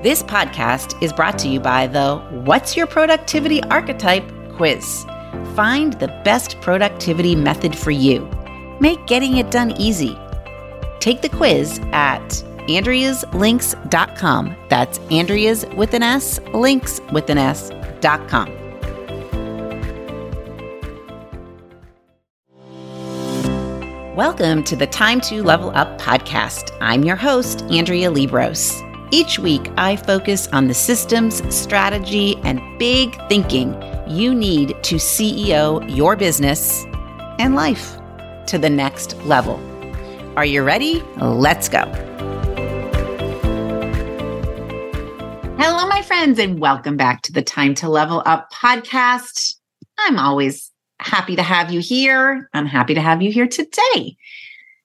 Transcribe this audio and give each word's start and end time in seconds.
This 0.00 0.22
podcast 0.22 1.02
is 1.02 1.12
brought 1.12 1.40
to 1.40 1.48
you 1.48 1.58
by 1.58 1.88
the 1.88 2.18
What's 2.44 2.76
Your 2.76 2.86
Productivity 2.86 3.60
Archetype 3.64 4.22
quiz. 4.54 5.04
Find 5.56 5.94
the 5.94 6.06
best 6.24 6.60
productivity 6.60 7.34
method 7.34 7.76
for 7.76 7.90
you. 7.90 8.20
Make 8.78 9.04
getting 9.08 9.38
it 9.38 9.50
done 9.50 9.72
easy. 9.72 10.16
Take 11.00 11.20
the 11.20 11.28
quiz 11.28 11.80
at 11.90 12.22
andreaslinks.com. 12.68 14.56
That's 14.68 15.00
Andrea's 15.10 15.66
with 15.74 15.94
an 15.94 16.04
S, 16.04 16.38
links 16.54 17.00
with 17.12 17.28
an 17.28 17.38
S.com. 17.38 18.54
Welcome 24.14 24.62
to 24.62 24.76
the 24.76 24.86
Time 24.86 25.20
to 25.22 25.42
Level 25.42 25.70
Up 25.70 26.00
podcast. 26.00 26.76
I'm 26.80 27.02
your 27.02 27.16
host, 27.16 27.62
Andrea 27.62 28.12
Liebross. 28.12 28.87
Each 29.10 29.38
week, 29.38 29.70
I 29.78 29.96
focus 29.96 30.48
on 30.48 30.68
the 30.68 30.74
systems, 30.74 31.42
strategy, 31.54 32.36
and 32.44 32.60
big 32.78 33.16
thinking 33.30 33.74
you 34.06 34.34
need 34.34 34.76
to 34.82 34.96
CEO 34.96 35.82
your 35.88 36.14
business 36.14 36.84
and 37.38 37.54
life 37.54 37.96
to 38.48 38.58
the 38.58 38.68
next 38.68 39.16
level. 39.24 39.58
Are 40.36 40.44
you 40.44 40.62
ready? 40.62 41.02
Let's 41.22 41.70
go. 41.70 41.86
Hello, 45.56 45.88
my 45.88 46.02
friends, 46.02 46.38
and 46.38 46.60
welcome 46.60 46.98
back 46.98 47.22
to 47.22 47.32
the 47.32 47.40
Time 47.40 47.74
to 47.76 47.88
Level 47.88 48.22
Up 48.26 48.52
podcast. 48.52 49.54
I'm 49.98 50.18
always 50.18 50.70
happy 51.00 51.34
to 51.36 51.42
have 51.42 51.72
you 51.72 51.80
here. 51.80 52.50
I'm 52.52 52.66
happy 52.66 52.92
to 52.92 53.00
have 53.00 53.22
you 53.22 53.32
here 53.32 53.48
today. 53.48 54.18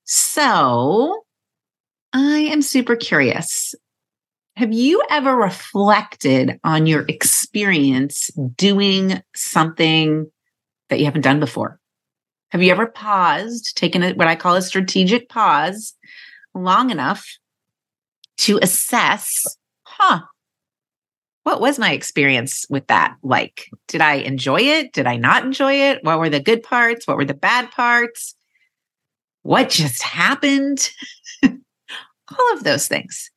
So, 0.05 1.25
I 2.13 2.37
am 2.37 2.61
super 2.61 2.95
curious. 2.95 3.75
Have 4.55 4.71
you 4.71 5.01
ever 5.09 5.35
reflected 5.35 6.59
on 6.63 6.85
your 6.85 7.05
experience 7.07 8.29
doing 8.55 9.21
something 9.35 10.29
that 10.89 10.99
you 10.99 11.05
haven't 11.05 11.21
done 11.21 11.39
before? 11.39 11.79
Have 12.51 12.61
you 12.61 12.71
ever 12.71 12.85
paused, 12.85 13.75
taken 13.75 14.03
a, 14.03 14.13
what 14.13 14.27
I 14.27 14.35
call 14.35 14.55
a 14.55 14.61
strategic 14.61 15.27
pause 15.27 15.95
long 16.53 16.91
enough 16.91 17.25
to 18.37 18.59
assess, 18.61 19.43
huh, 19.83 20.21
what 21.41 21.59
was 21.59 21.79
my 21.79 21.91
experience 21.91 22.67
with 22.69 22.85
that 22.87 23.15
like? 23.23 23.69
Did 23.87 24.01
I 24.01 24.15
enjoy 24.15 24.61
it? 24.61 24.93
Did 24.93 25.07
I 25.07 25.17
not 25.17 25.43
enjoy 25.43 25.73
it? 25.73 26.03
What 26.03 26.19
were 26.19 26.29
the 26.29 26.39
good 26.39 26.61
parts? 26.61 27.07
What 27.07 27.17
were 27.17 27.25
the 27.25 27.33
bad 27.33 27.71
parts? 27.71 28.35
What 29.41 29.71
just 29.71 30.03
happened? 30.03 30.91
All 31.43 32.53
of 32.53 32.63
those 32.63 32.87
things. 32.87 33.31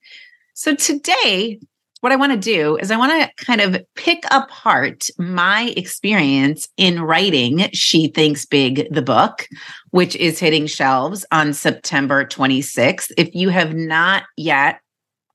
So 0.59 0.75
today, 0.75 1.61
what 2.01 2.13
I 2.13 2.17
want 2.17 2.33
to 2.33 2.39
do 2.39 2.79
is 2.79 2.91
I 2.91 2.97
want 2.97 3.13
to 3.13 3.45
kind 3.45 3.61
of 3.61 3.77
pick 3.95 4.25
apart 4.31 5.11
my 5.19 5.75
experience 5.77 6.67
in 6.79 7.03
writing 7.03 7.69
She 7.75 8.09
Thinks 8.09 8.47
Big, 8.47 8.89
the 8.91 9.03
book, 9.03 9.47
which 9.91 10.17
is 10.17 10.39
hitting 10.39 10.67
shelves 10.67 11.27
on 11.31 11.53
September 11.53 12.25
26th. 12.25 13.13
If 13.19 13.35
you 13.35 13.51
have 13.51 13.75
not 13.75 14.23
yet 14.39 14.81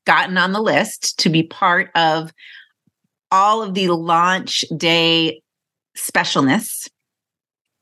gotten 0.07 0.39
on 0.39 0.53
the 0.53 0.61
list 0.61 1.19
to 1.19 1.29
be 1.29 1.43
part 1.43 1.91
of 1.93 2.33
all 3.29 3.61
of 3.61 3.75
the 3.75 3.89
launch 3.89 4.65
day 4.75 5.43
specialness, 5.95 6.89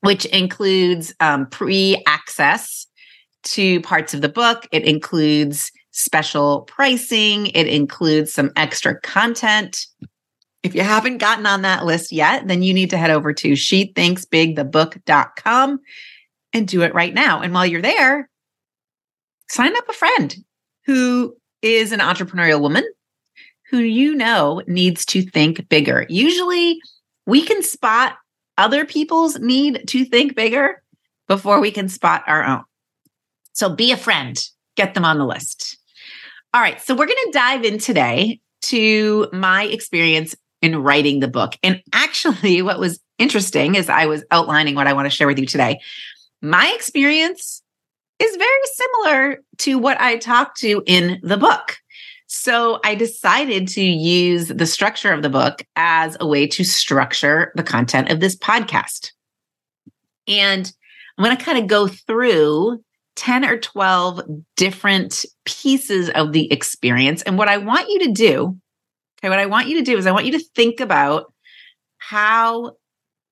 which 0.02 0.26
includes 0.26 1.14
um, 1.22 1.48
pre 1.48 2.04
access 2.06 2.86
to 3.44 3.80
parts 3.80 4.14
of 4.14 4.20
the 4.20 4.28
book, 4.28 4.68
it 4.74 4.84
includes 4.84 5.72
special 5.92 6.62
pricing, 6.62 7.48
it 7.48 7.68
includes 7.68 8.32
some 8.34 8.52
extra 8.56 8.98
content. 9.02 9.86
If 10.64 10.74
you 10.76 10.82
haven't 10.82 11.18
gotten 11.20 11.46
on 11.46 11.62
that 11.64 11.86
list 11.86 12.12
yet, 12.12 12.48
then 12.48 12.64
you 12.64 12.74
need 12.74 12.90
to 12.90 12.98
head 12.98 13.12
over 13.12 13.34
to 13.34 13.54
shethinksbigthebook.com 13.54 15.80
and 16.54 16.68
do 16.68 16.82
it 16.82 16.94
right 16.94 17.14
now. 17.14 17.42
And 17.42 17.54
while 17.54 17.66
you're 17.66 17.82
there, 17.82 18.30
sign 19.50 19.76
up 19.76 19.88
a 19.88 19.94
friend 19.94 20.36
who 20.86 21.36
is 21.62 21.92
an 21.92 22.00
entrepreneurial 22.00 22.62
woman 22.62 22.86
who 23.70 23.80
you 23.80 24.16
know 24.16 24.62
needs 24.68 25.06
to 25.06 25.22
think 25.22 25.68
bigger. 25.70 26.06
Usually 26.10 26.80
we 27.26 27.42
can 27.42 27.62
spot 27.62 28.18
other 28.58 28.86
people's 28.86 29.40
need 29.40 29.88
to 29.88 30.06
think 30.06 30.36
bigger 30.36 30.82
before 31.28 31.60
we 31.60 31.72
can 31.72 31.88
spot 31.88 32.24
our 32.28 32.44
own. 32.44 32.64
So 33.54 33.74
be 33.74 33.92
a 33.92 33.98
friend, 33.98 34.38
get 34.76 34.94
them 34.94 35.06
on 35.06 35.18
the 35.18 35.26
list. 35.26 35.78
All 36.54 36.62
right. 36.62 36.82
So 36.82 36.96
we're 36.96 37.06
going 37.06 37.26
to 37.26 37.32
dive 37.32 37.64
in 37.64 37.78
today 37.78 38.40
to 38.64 39.28
my 39.32 39.66
experience 39.66 40.36
in 40.62 40.82
writing 40.82 41.20
the 41.20 41.28
book. 41.28 41.54
And 41.62 41.82
actually, 41.94 42.62
what 42.64 42.80
was 42.80 43.00
interesting 43.18 43.76
is 43.76 43.90
I 43.90 44.08
was 44.08 44.24
outlining 44.32 44.76
what 44.76 44.88
I 44.88 44.94
want 44.94 45.06
to 45.06 45.16
share 45.16 45.28
with 45.28 45.38
you 45.38 45.46
today. 45.46 45.80
My 46.42 46.72
experience 46.76 47.62
is 48.18 48.36
very 48.36 48.50
similar 48.74 49.40
to 49.60 49.78
what 49.78 50.00
I 50.02 50.18
talked 50.18 50.60
to 50.62 50.82
in 50.86 51.20
the 51.22 51.38
book. 51.38 51.78
So 52.28 52.80
I 52.84 52.96
decided 52.96 53.68
to 53.70 53.82
use 53.82 54.50
the 54.50 54.66
structure 54.66 55.12
of 55.12 55.22
the 55.22 55.30
book 55.30 55.64
as 55.76 56.18
a 56.20 56.28
way 56.28 56.48
to 56.48 56.64
structure 56.64 57.52
the 57.56 57.64
content 57.64 58.12
of 58.12 58.20
this 58.20 58.36
podcast. 58.36 59.12
And 60.28 60.72
I'm 61.18 61.26
going 61.26 61.36
to 61.36 61.44
kind 61.44 61.58
of 61.58 61.68
go 61.68 61.88
through 61.88 62.84
10 63.20 63.44
or 63.44 63.60
12 63.60 64.22
different 64.56 65.26
pieces 65.44 66.10
of 66.12 66.32
the 66.32 66.50
experience. 66.54 67.22
And 67.24 67.38
what 67.38 67.50
I 67.50 67.58
want 67.58 67.90
you 67.90 68.00
to 68.00 68.12
do, 68.14 68.58
okay, 69.20 69.30
what 69.30 69.40
I 69.40 69.46
want 69.46 69.68
you 69.68 69.78
to 69.78 69.84
do 69.84 69.98
is 69.98 70.08
I 70.08 70.14
want 70.14 70.26
you 70.26 70.32
to 70.32 70.46
think 70.56 70.80
about 70.80 71.34
how 71.98 72.78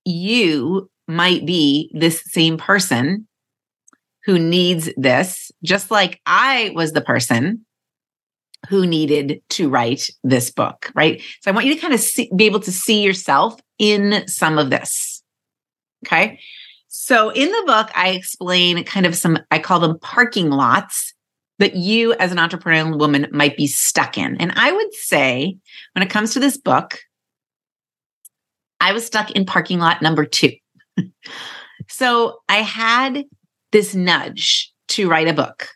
you 0.04 0.90
might 1.08 1.46
be 1.46 1.90
this 1.94 2.22
same 2.26 2.58
person 2.58 3.30
who 4.26 4.38
needs 4.38 4.90
this, 4.98 5.54
just 5.64 5.90
like 5.90 6.20
I 6.26 6.74
was 6.76 6.92
the 6.92 7.00
person 7.00 7.66
who 8.68 8.86
needed 8.86 9.42
to 9.52 9.70
write 9.70 10.10
this 10.22 10.52
book, 10.52 10.92
right? 10.96 11.22
So 11.42 11.50
I 11.50 11.54
want 11.54 11.66
you 11.66 11.76
to 11.76 11.80
kind 11.80 11.94
of 11.94 12.02
see, 12.02 12.30
be 12.36 12.46
able 12.46 12.60
to 12.60 12.74
see 12.74 13.04
yourself 13.04 13.58
in 13.80 14.28
some 14.28 14.58
of 14.58 14.70
this. 14.70 15.24
Okay. 16.06 16.42
So 17.08 17.30
in 17.30 17.50
the 17.50 17.64
book, 17.66 17.90
I 17.96 18.10
explain 18.10 18.84
kind 18.84 19.06
of 19.06 19.16
some, 19.16 19.40
I 19.50 19.60
call 19.60 19.80
them 19.80 19.98
parking 20.00 20.50
lots 20.50 21.14
that 21.58 21.74
you 21.74 22.12
as 22.16 22.34
an 22.34 22.38
entrepreneurial 22.38 23.00
woman 23.00 23.28
might 23.32 23.56
be 23.56 23.66
stuck 23.66 24.18
in. 24.18 24.36
And 24.42 24.52
I 24.58 24.74
would 24.74 24.94
say 24.94 25.56
when 25.94 26.04
it 26.04 26.10
comes 26.10 26.34
to 26.34 26.42
this 26.42 26.58
book, 26.58 27.00
I 28.82 28.92
was 28.92 29.06
stuck 29.06 29.32
in 29.32 29.46
parking 29.46 29.80
lot 29.80 30.02
number 30.02 30.26
two. 30.26 30.52
so 31.88 32.40
I 32.50 32.58
had 32.58 33.24
this 33.72 33.96
nudge 33.96 34.74
to 34.90 35.10
write 35.10 35.30
a 35.30 35.34
book. 35.34 35.70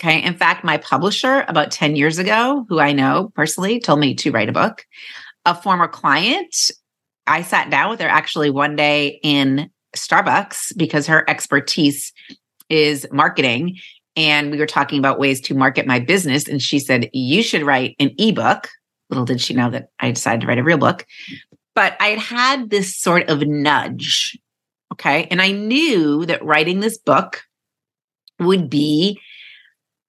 Okay. 0.00 0.24
In 0.24 0.36
fact, 0.36 0.64
my 0.64 0.78
publisher 0.78 1.44
about 1.46 1.70
10 1.70 1.94
years 1.94 2.18
ago, 2.18 2.66
who 2.68 2.80
I 2.80 2.90
know 2.90 3.30
personally, 3.36 3.78
told 3.78 4.00
me 4.00 4.16
to 4.16 4.32
write 4.32 4.48
a 4.48 4.52
book. 4.52 4.84
A 5.44 5.54
former 5.54 5.86
client, 5.86 6.72
I 7.28 7.42
sat 7.42 7.70
down 7.70 7.90
with 7.90 8.00
her 8.00 8.08
actually 8.08 8.50
one 8.50 8.74
day 8.74 9.20
in 9.22 9.70
Starbucks 9.94 10.76
because 10.76 11.06
her 11.06 11.28
expertise 11.28 12.12
is 12.68 13.06
marketing. 13.12 13.76
And 14.16 14.50
we 14.50 14.58
were 14.58 14.66
talking 14.66 14.98
about 14.98 15.18
ways 15.18 15.40
to 15.42 15.54
market 15.54 15.86
my 15.86 15.98
business. 15.98 16.46
And 16.46 16.62
she 16.62 16.78
said, 16.78 17.10
You 17.12 17.42
should 17.42 17.62
write 17.62 17.96
an 17.98 18.14
ebook. 18.18 18.68
Little 19.10 19.24
did 19.24 19.40
she 19.40 19.54
know 19.54 19.70
that 19.70 19.88
I 20.00 20.12
decided 20.12 20.42
to 20.42 20.46
write 20.46 20.58
a 20.58 20.64
real 20.64 20.78
book. 20.78 21.04
But 21.74 21.96
I 22.00 22.08
had 22.08 22.18
had 22.18 22.70
this 22.70 22.96
sort 22.96 23.28
of 23.28 23.42
nudge. 23.42 24.38
Okay. 24.92 25.26
And 25.30 25.42
I 25.42 25.50
knew 25.50 26.24
that 26.26 26.44
writing 26.44 26.80
this 26.80 26.98
book 26.98 27.42
would 28.38 28.70
be 28.70 29.18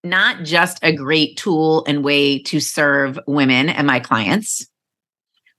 not 0.03 0.44
just 0.44 0.79
a 0.84 0.96
great 0.96 1.38
tool 1.38 1.84
and 1.88 2.03
way 2.03 2.40
to 2.44 2.59
serve 2.59 3.20
women 3.26 3.70
and 3.70 3.88
my 3.88 3.99
clients, 3.99 4.67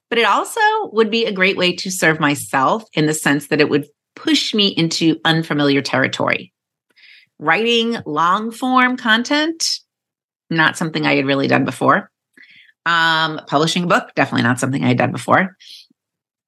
but 0.09 0.19
it 0.19 0.25
also 0.25 0.61
would 0.93 1.11
be 1.11 1.25
a 1.25 1.33
great 1.33 1.57
way 1.57 1.75
to 1.75 1.91
serve 1.91 2.21
myself 2.21 2.85
in 2.93 3.07
the 3.07 3.15
sense 3.15 3.49
that 3.49 3.61
it 3.61 3.69
would 3.69 3.87
push 4.17 4.55
me 4.55 4.69
into 4.69 5.21
unfamiliar 5.25 5.81
territory. 5.81 6.53
Writing 7.39 7.99
long 8.07 8.51
form 8.51 8.97
content, 8.97 9.81
not 10.51 10.77
something 10.77 11.07
I 11.07 11.15
had 11.15 11.27
really 11.27 11.47
done 11.47 11.65
before. 11.65 12.11
Um, 12.87 13.41
publishing 13.47 13.85
a 13.85 13.87
book, 13.87 14.15
definitely 14.15 14.43
not 14.43 14.59
something 14.59 14.83
I 14.83 14.89
had 14.89 14.99
done 14.99 15.13
before. 15.13 15.57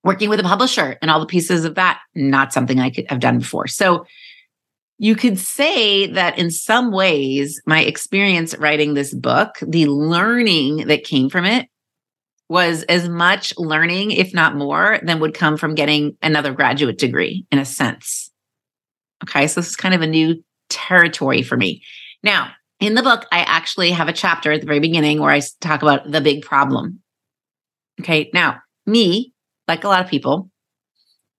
Working 0.03 0.31
with 0.31 0.41
a 0.41 0.45
publisher 0.45 0.97
and 1.03 1.11
all 1.11 1.21
the 1.21 1.27
pieces 1.27 1.65
of 1.65 1.75
that, 1.75 2.01
not 2.15 2.53
something 2.53 2.81
I 2.81 2.91
could 2.91 3.07
have 3.11 3.21
done 3.21 3.39
before. 3.39 3.67
So 3.67 4.07
you 4.99 5.15
could 5.15 5.39
say 5.39 6.07
that 6.07 6.39
in 6.39 6.51
some 6.51 6.91
ways, 6.91 7.61
my 7.67 7.83
experience 7.83 8.57
writing 8.59 8.95
this 8.95 9.13
book, 9.13 9.57
the 9.61 9.87
learning 9.87 10.87
that 10.89 11.05
came 11.05 11.29
from 11.29 11.45
it 11.45 11.69
was 12.49 12.83
as 12.85 13.09
much 13.09 13.53
learning, 13.59 14.13
if 14.13 14.33
not 14.33 14.57
more, 14.57 14.99
than 15.03 15.21
would 15.21 15.35
come 15.35 15.57
from 15.57 15.75
getting 15.75 16.17
another 16.23 16.53
graduate 16.53 16.99
degree 16.99 17.47
in 17.51 17.59
a 17.59 17.65
sense. 17.65 18.31
Okay. 19.25 19.47
So 19.47 19.61
this 19.61 19.71
is 19.71 19.77
kind 19.77 19.95
of 19.95 20.01
a 20.01 20.07
new 20.07 20.43
territory 20.71 21.43
for 21.43 21.57
me. 21.57 21.83
Now, 22.23 22.51
in 22.81 22.95
the 22.95 23.03
book, 23.03 23.27
I 23.33 23.41
actually 23.41 23.91
have 23.91 24.09
a 24.09 24.13
chapter 24.13 24.53
at 24.53 24.61
the 24.61 24.67
very 24.67 24.81
beginning 24.81 25.21
where 25.21 25.31
I 25.31 25.41
talk 25.61 25.83
about 25.83 26.11
the 26.11 26.21
big 26.21 26.43
problem. 26.43 27.01
Okay. 28.01 28.31
Now, 28.33 28.61
me, 28.87 29.33
like 29.67 29.85
a 29.85 29.89
lot 29.89 30.05
of 30.05 30.11
people, 30.11 30.51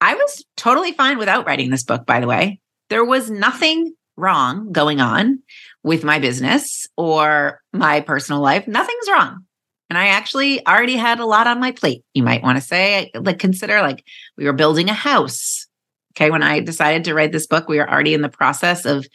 I 0.01 0.15
was 0.15 0.45
totally 0.55 0.91
fine 0.91 1.17
without 1.17 1.45
writing 1.45 1.69
this 1.69 1.83
book, 1.83 2.05
by 2.05 2.19
the 2.19 2.27
way. 2.27 2.59
There 2.89 3.05
was 3.05 3.29
nothing 3.29 3.93
wrong 4.15 4.71
going 4.71 5.01
on 5.01 5.39
with 5.83 6.03
my 6.03 6.19
business 6.19 6.87
or 6.97 7.61
my 7.73 8.01
personal 8.01 8.41
life. 8.41 8.67
Nothing's 8.67 9.09
wrong. 9.09 9.45
And 9.89 9.97
I 9.97 10.07
actually 10.07 10.65
already 10.67 10.95
had 10.95 11.19
a 11.19 11.25
lot 11.25 11.47
on 11.47 11.59
my 11.59 11.71
plate. 11.71 12.03
You 12.13 12.23
might 12.23 12.43
want 12.43 12.57
to 12.57 12.63
say, 12.63 13.11
like, 13.15 13.39
consider 13.39 13.81
like 13.81 14.03
we 14.37 14.45
were 14.45 14.53
building 14.53 14.89
a 14.89 14.93
house. 14.93 15.65
Okay. 16.13 16.29
When 16.29 16.43
I 16.43 16.59
decided 16.59 17.05
to 17.05 17.13
write 17.13 17.31
this 17.31 17.47
book, 17.47 17.67
we 17.67 17.77
were 17.77 17.89
already 17.89 18.13
in 18.13 18.21
the 18.21 18.29
process 18.29 18.85
of, 18.85 19.07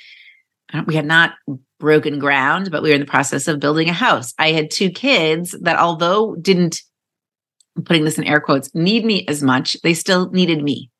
we 0.87 0.95
had 0.95 1.07
not 1.07 1.35
broken 1.79 2.19
ground, 2.19 2.71
but 2.71 2.83
we 2.83 2.89
were 2.89 2.95
in 2.95 3.01
the 3.01 3.07
process 3.07 3.47
of 3.47 3.61
building 3.61 3.89
a 3.89 3.93
house. 3.93 4.35
I 4.39 4.53
had 4.53 4.71
two 4.71 4.91
kids 4.91 5.55
that, 5.61 5.79
although 5.79 6.35
didn't, 6.37 6.81
I'm 7.77 7.85
putting 7.85 8.05
this 8.05 8.19
in 8.19 8.25
air 8.25 8.41
quotes, 8.41 8.75
need 8.75 9.05
me 9.05 9.27
as 9.29 9.43
much, 9.43 9.77
they 9.83 9.95
still 9.95 10.31
needed 10.31 10.63
me. 10.63 10.91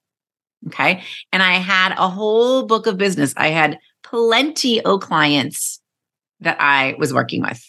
Okay. 0.69 1.03
And 1.33 1.43
I 1.43 1.55
had 1.55 1.93
a 1.93 2.09
whole 2.09 2.67
book 2.67 2.87
of 2.87 2.97
business. 2.97 3.35
I 3.37 3.49
had 3.49 3.79
plenty 4.03 4.81
of 4.81 5.01
clients 5.01 5.81
that 6.41 6.61
I 6.61 6.95
was 6.99 7.13
working 7.13 7.43
with. 7.43 7.63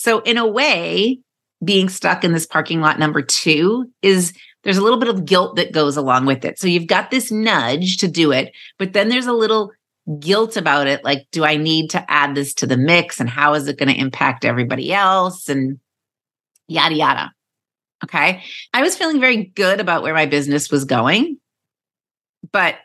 So, 0.00 0.20
in 0.20 0.38
a 0.38 0.46
way, 0.46 1.20
being 1.62 1.90
stuck 1.90 2.24
in 2.24 2.32
this 2.32 2.46
parking 2.46 2.80
lot 2.80 2.98
number 2.98 3.20
two 3.20 3.84
is 4.00 4.32
there's 4.64 4.78
a 4.78 4.82
little 4.82 4.98
bit 4.98 5.10
of 5.10 5.26
guilt 5.26 5.56
that 5.56 5.72
goes 5.72 5.94
along 5.94 6.24
with 6.24 6.42
it. 6.42 6.58
So, 6.58 6.68
you've 6.68 6.86
got 6.86 7.10
this 7.10 7.30
nudge 7.30 7.98
to 7.98 8.08
do 8.08 8.32
it, 8.32 8.50
but 8.78 8.94
then 8.94 9.10
there's 9.10 9.26
a 9.26 9.34
little 9.34 9.72
guilt 10.18 10.56
about 10.56 10.86
it. 10.86 11.04
Like, 11.04 11.26
do 11.32 11.44
I 11.44 11.58
need 11.58 11.90
to 11.90 12.10
add 12.10 12.34
this 12.34 12.54
to 12.54 12.66
the 12.66 12.78
mix? 12.78 13.20
And 13.20 13.28
how 13.28 13.52
is 13.52 13.68
it 13.68 13.76
going 13.76 13.90
to 13.90 14.00
impact 14.00 14.46
everybody 14.46 14.90
else? 14.90 15.50
And 15.50 15.78
yada, 16.66 16.94
yada. 16.94 17.32
Okay. 18.02 18.42
I 18.72 18.80
was 18.80 18.96
feeling 18.96 19.20
very 19.20 19.52
good 19.54 19.80
about 19.80 20.02
where 20.02 20.14
my 20.14 20.24
business 20.24 20.70
was 20.70 20.86
going, 20.86 21.36
but 22.50 22.76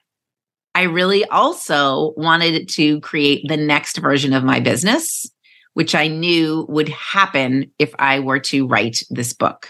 I 0.73 0.81
really 0.81 1.23
also 1.23 2.13
wanted 2.17 2.67
to 2.71 2.99
create 2.99 3.47
the 3.47 3.55
next 3.55 3.99
version 3.99 4.33
of 4.33 4.43
my 4.43 4.59
business, 4.59 5.31
which 5.75 5.93
I 5.93 6.07
knew 6.07 6.65
would 6.69 6.89
happen 6.89 7.69
if 7.79 7.93
I 7.99 8.21
were 8.21 8.39
to 8.39 8.65
write 8.65 9.03
this 9.09 9.33
book. 9.33 9.67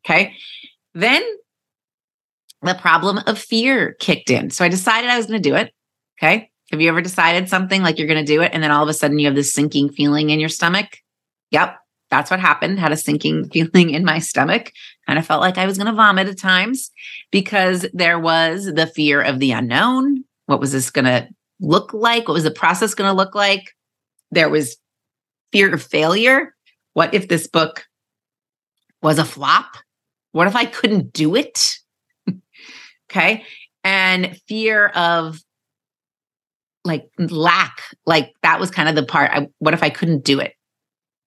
Okay. 0.00 0.34
Then 0.94 1.22
the 2.62 2.74
problem 2.74 3.20
of 3.26 3.38
fear 3.38 3.92
kicked 4.00 4.30
in. 4.30 4.50
So 4.50 4.64
I 4.64 4.68
decided 4.68 5.10
I 5.10 5.18
was 5.18 5.26
going 5.26 5.40
to 5.40 5.48
do 5.48 5.54
it. 5.54 5.72
Okay. 6.18 6.50
Have 6.72 6.80
you 6.80 6.88
ever 6.88 7.02
decided 7.02 7.48
something 7.48 7.82
like 7.82 7.98
you're 7.98 8.08
going 8.08 8.24
to 8.24 8.32
do 8.32 8.40
it 8.40 8.52
and 8.54 8.62
then 8.62 8.70
all 8.70 8.82
of 8.82 8.88
a 8.88 8.94
sudden 8.94 9.18
you 9.18 9.26
have 9.26 9.34
this 9.34 9.52
sinking 9.52 9.90
feeling 9.90 10.30
in 10.30 10.40
your 10.40 10.48
stomach? 10.48 10.98
Yep. 11.50 11.76
That's 12.10 12.30
what 12.30 12.40
happened. 12.40 12.80
Had 12.80 12.92
a 12.92 12.96
sinking 12.96 13.48
feeling 13.52 13.90
in 13.90 14.02
my 14.02 14.18
stomach. 14.18 14.72
Kind 15.06 15.18
of 15.18 15.26
felt 15.26 15.42
like 15.42 15.58
I 15.58 15.66
was 15.66 15.76
going 15.76 15.88
to 15.88 15.92
vomit 15.92 16.26
at 16.26 16.38
times 16.38 16.90
because 17.30 17.84
there 17.92 18.18
was 18.18 18.64
the 18.64 18.86
fear 18.86 19.20
of 19.20 19.40
the 19.40 19.52
unknown. 19.52 20.24
What 20.46 20.60
was 20.60 20.72
this 20.72 20.90
going 20.90 21.04
to 21.04 21.28
look 21.60 21.92
like? 21.92 22.28
What 22.28 22.34
was 22.34 22.44
the 22.44 22.50
process 22.50 22.94
going 22.94 23.10
to 23.10 23.16
look 23.16 23.34
like? 23.34 23.74
There 24.30 24.48
was 24.48 24.78
fear 25.56 25.72
of 25.72 25.82
failure. 25.82 26.54
What 26.92 27.14
if 27.14 27.28
this 27.28 27.46
book 27.46 27.86
was 29.02 29.18
a 29.18 29.24
flop? 29.24 29.76
What 30.32 30.46
if 30.46 30.54
I 30.54 30.66
couldn't 30.66 31.14
do 31.14 31.34
it? 31.34 31.78
okay. 33.10 33.44
And 33.82 34.38
fear 34.46 34.88
of 34.88 35.40
like 36.84 37.08
lack 37.18 37.80
like 38.04 38.32
that 38.42 38.60
was 38.60 38.70
kind 38.70 38.88
of 38.88 38.94
the 38.94 39.02
part 39.02 39.30
I, 39.32 39.48
what 39.58 39.74
if 39.74 39.82
i 39.82 39.90
couldn't 39.90 40.24
do 40.24 40.38
it 40.38 40.52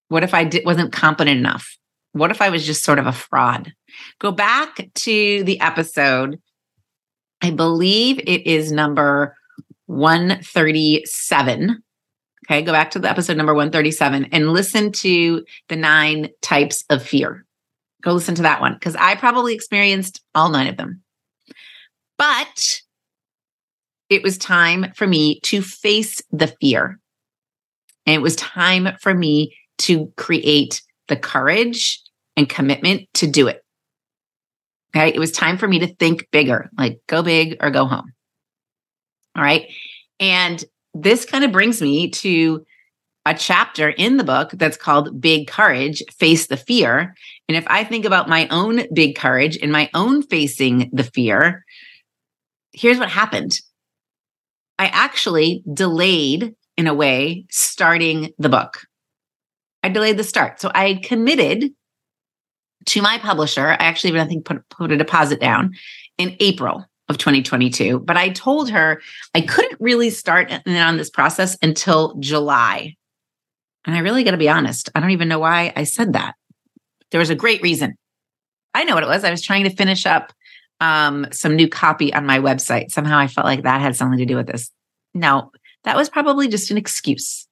what 0.07 0.23
if 0.23 0.33
i 0.33 0.45
did, 0.45 0.63
wasn't 0.63 0.93
competent 0.93 1.37
enough 1.37 1.77
what 2.13 2.31
if 2.31 2.41
i 2.41 2.49
was 2.49 2.65
just 2.65 2.85
sort 2.85 2.97
of 2.97 3.05
a 3.05 3.11
fraud 3.11 3.73
go 4.19 4.31
back 4.31 4.89
to 4.93 5.43
the 5.43 5.59
episode 5.59 6.39
i 7.41 7.51
believe 7.51 8.19
it 8.19 8.47
is 8.47 8.71
number 8.71 9.35
137 9.87 11.83
okay 12.49 12.61
go 12.61 12.71
back 12.71 12.91
to 12.91 12.99
the 12.99 13.09
episode 13.09 13.37
number 13.37 13.53
137 13.53 14.25
and 14.31 14.53
listen 14.53 14.91
to 14.91 15.45
the 15.67 15.75
nine 15.75 16.29
types 16.41 16.83
of 16.89 17.03
fear 17.03 17.45
go 18.01 18.13
listen 18.13 18.35
to 18.35 18.43
that 18.43 18.61
one 18.61 18.73
because 18.73 18.95
i 18.95 19.15
probably 19.15 19.53
experienced 19.53 20.21
all 20.33 20.49
nine 20.49 20.67
of 20.67 20.77
them 20.77 21.01
but 22.17 22.81
it 24.09 24.23
was 24.23 24.37
time 24.37 24.91
for 24.95 25.07
me 25.07 25.39
to 25.41 25.61
face 25.61 26.21
the 26.31 26.47
fear. 26.59 26.99
And 28.05 28.15
it 28.15 28.21
was 28.21 28.35
time 28.35 28.89
for 28.99 29.13
me 29.13 29.55
to 29.79 30.11
create 30.17 30.81
the 31.07 31.15
courage 31.15 32.01
and 32.35 32.49
commitment 32.49 33.07
to 33.15 33.27
do 33.27 33.47
it. 33.47 33.63
Okay. 34.95 35.09
It 35.09 35.19
was 35.19 35.31
time 35.31 35.57
for 35.57 35.67
me 35.67 35.79
to 35.79 35.95
think 35.95 36.27
bigger, 36.31 36.69
like 36.77 36.99
go 37.07 37.21
big 37.21 37.57
or 37.61 37.69
go 37.69 37.85
home. 37.85 38.11
All 39.35 39.43
right. 39.43 39.67
And 40.19 40.63
this 40.93 41.25
kind 41.25 41.43
of 41.43 41.51
brings 41.51 41.81
me 41.81 42.09
to 42.09 42.65
a 43.25 43.33
chapter 43.33 43.89
in 43.89 44.17
the 44.17 44.23
book 44.23 44.51
that's 44.53 44.77
called 44.77 45.21
Big 45.21 45.47
Courage 45.47 46.01
Face 46.17 46.47
the 46.47 46.57
Fear. 46.57 47.15
And 47.47 47.55
if 47.55 47.65
I 47.67 47.83
think 47.83 48.05
about 48.05 48.29
my 48.29 48.47
own 48.49 48.81
big 48.93 49.15
courage 49.15 49.57
and 49.61 49.71
my 49.71 49.89
own 49.93 50.23
facing 50.23 50.89
the 50.93 51.03
fear, 51.03 51.63
here's 52.73 52.97
what 52.97 53.09
happened 53.09 53.59
I 54.79 54.87
actually 54.87 55.61
delayed, 55.71 56.55
in 56.77 56.87
a 56.87 56.93
way, 56.93 57.45
starting 57.51 58.31
the 58.39 58.47
book. 58.47 58.85
I 59.83 59.89
delayed 59.89 60.17
the 60.17 60.23
start. 60.23 60.61
So 60.61 60.71
I 60.73 61.01
committed 61.03 61.71
to 62.85 63.01
my 63.01 63.17
publisher. 63.17 63.67
I 63.67 63.73
actually 63.73 64.11
even, 64.11 64.21
I 64.21 64.25
think, 64.27 64.45
put, 64.45 64.67
put 64.69 64.91
a 64.91 64.97
deposit 64.97 65.41
down 65.41 65.73
in 66.17 66.37
April 66.39 66.85
of 67.09 67.17
2022. 67.17 67.99
But 67.99 68.17
I 68.17 68.29
told 68.29 68.69
her 68.69 69.01
I 69.33 69.41
couldn't 69.41 69.79
really 69.81 70.09
start 70.09 70.51
on 70.67 70.97
this 70.97 71.09
process 71.09 71.57
until 71.61 72.15
July. 72.19 72.95
And 73.85 73.95
I 73.95 73.99
really 73.99 74.23
got 74.23 74.31
to 74.31 74.37
be 74.37 74.49
honest, 74.49 74.89
I 74.93 74.99
don't 74.99 75.11
even 75.11 75.27
know 75.27 75.39
why 75.39 75.73
I 75.75 75.83
said 75.83 76.13
that. 76.13 76.35
There 77.11 77.19
was 77.19 77.29
a 77.29 77.35
great 77.35 77.61
reason. 77.61 77.95
I 78.73 78.83
know 78.83 78.93
what 78.93 79.03
it 79.03 79.09
was. 79.09 79.23
I 79.23 79.31
was 79.31 79.41
trying 79.41 79.63
to 79.63 79.75
finish 79.75 80.05
up 80.05 80.31
um, 80.79 81.27
some 81.31 81.55
new 81.55 81.67
copy 81.67 82.13
on 82.13 82.25
my 82.25 82.39
website. 82.39 82.91
Somehow 82.91 83.17
I 83.17 83.27
felt 83.27 83.45
like 83.45 83.63
that 83.63 83.81
had 83.81 83.95
something 83.95 84.19
to 84.19 84.25
do 84.25 84.35
with 84.35 84.47
this. 84.47 84.71
No, 85.13 85.51
that 85.83 85.95
was 85.95 86.09
probably 86.09 86.47
just 86.47 86.69
an 86.71 86.77
excuse. 86.77 87.47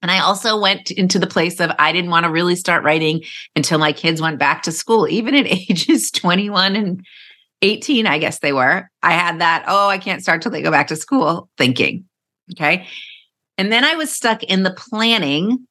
And 0.00 0.10
I 0.10 0.18
also 0.18 0.60
went 0.60 0.90
into 0.90 1.18
the 1.18 1.28
place 1.28 1.60
of 1.60 1.70
I 1.78 1.92
didn't 1.92 2.10
want 2.10 2.24
to 2.24 2.30
really 2.30 2.56
start 2.56 2.82
writing 2.82 3.22
until 3.54 3.78
my 3.78 3.92
kids 3.92 4.20
went 4.20 4.38
back 4.38 4.62
to 4.62 4.72
school, 4.72 5.06
even 5.06 5.34
at 5.34 5.46
ages 5.70 6.10
21 6.10 6.74
and 6.74 7.06
18, 7.62 8.06
I 8.06 8.18
guess 8.18 8.40
they 8.40 8.52
were. 8.52 8.88
I 9.02 9.12
had 9.12 9.40
that, 9.40 9.64
oh, 9.66 9.88
I 9.88 9.98
can't 9.98 10.22
start 10.22 10.42
till 10.42 10.50
they 10.50 10.62
go 10.62 10.70
back 10.70 10.88
to 10.88 10.96
school 10.96 11.48
thinking. 11.56 12.04
Okay. 12.52 12.86
And 13.56 13.72
then 13.72 13.84
I 13.84 13.94
was 13.94 14.12
stuck 14.12 14.42
in 14.42 14.64
the 14.64 14.74
planning 14.74 15.66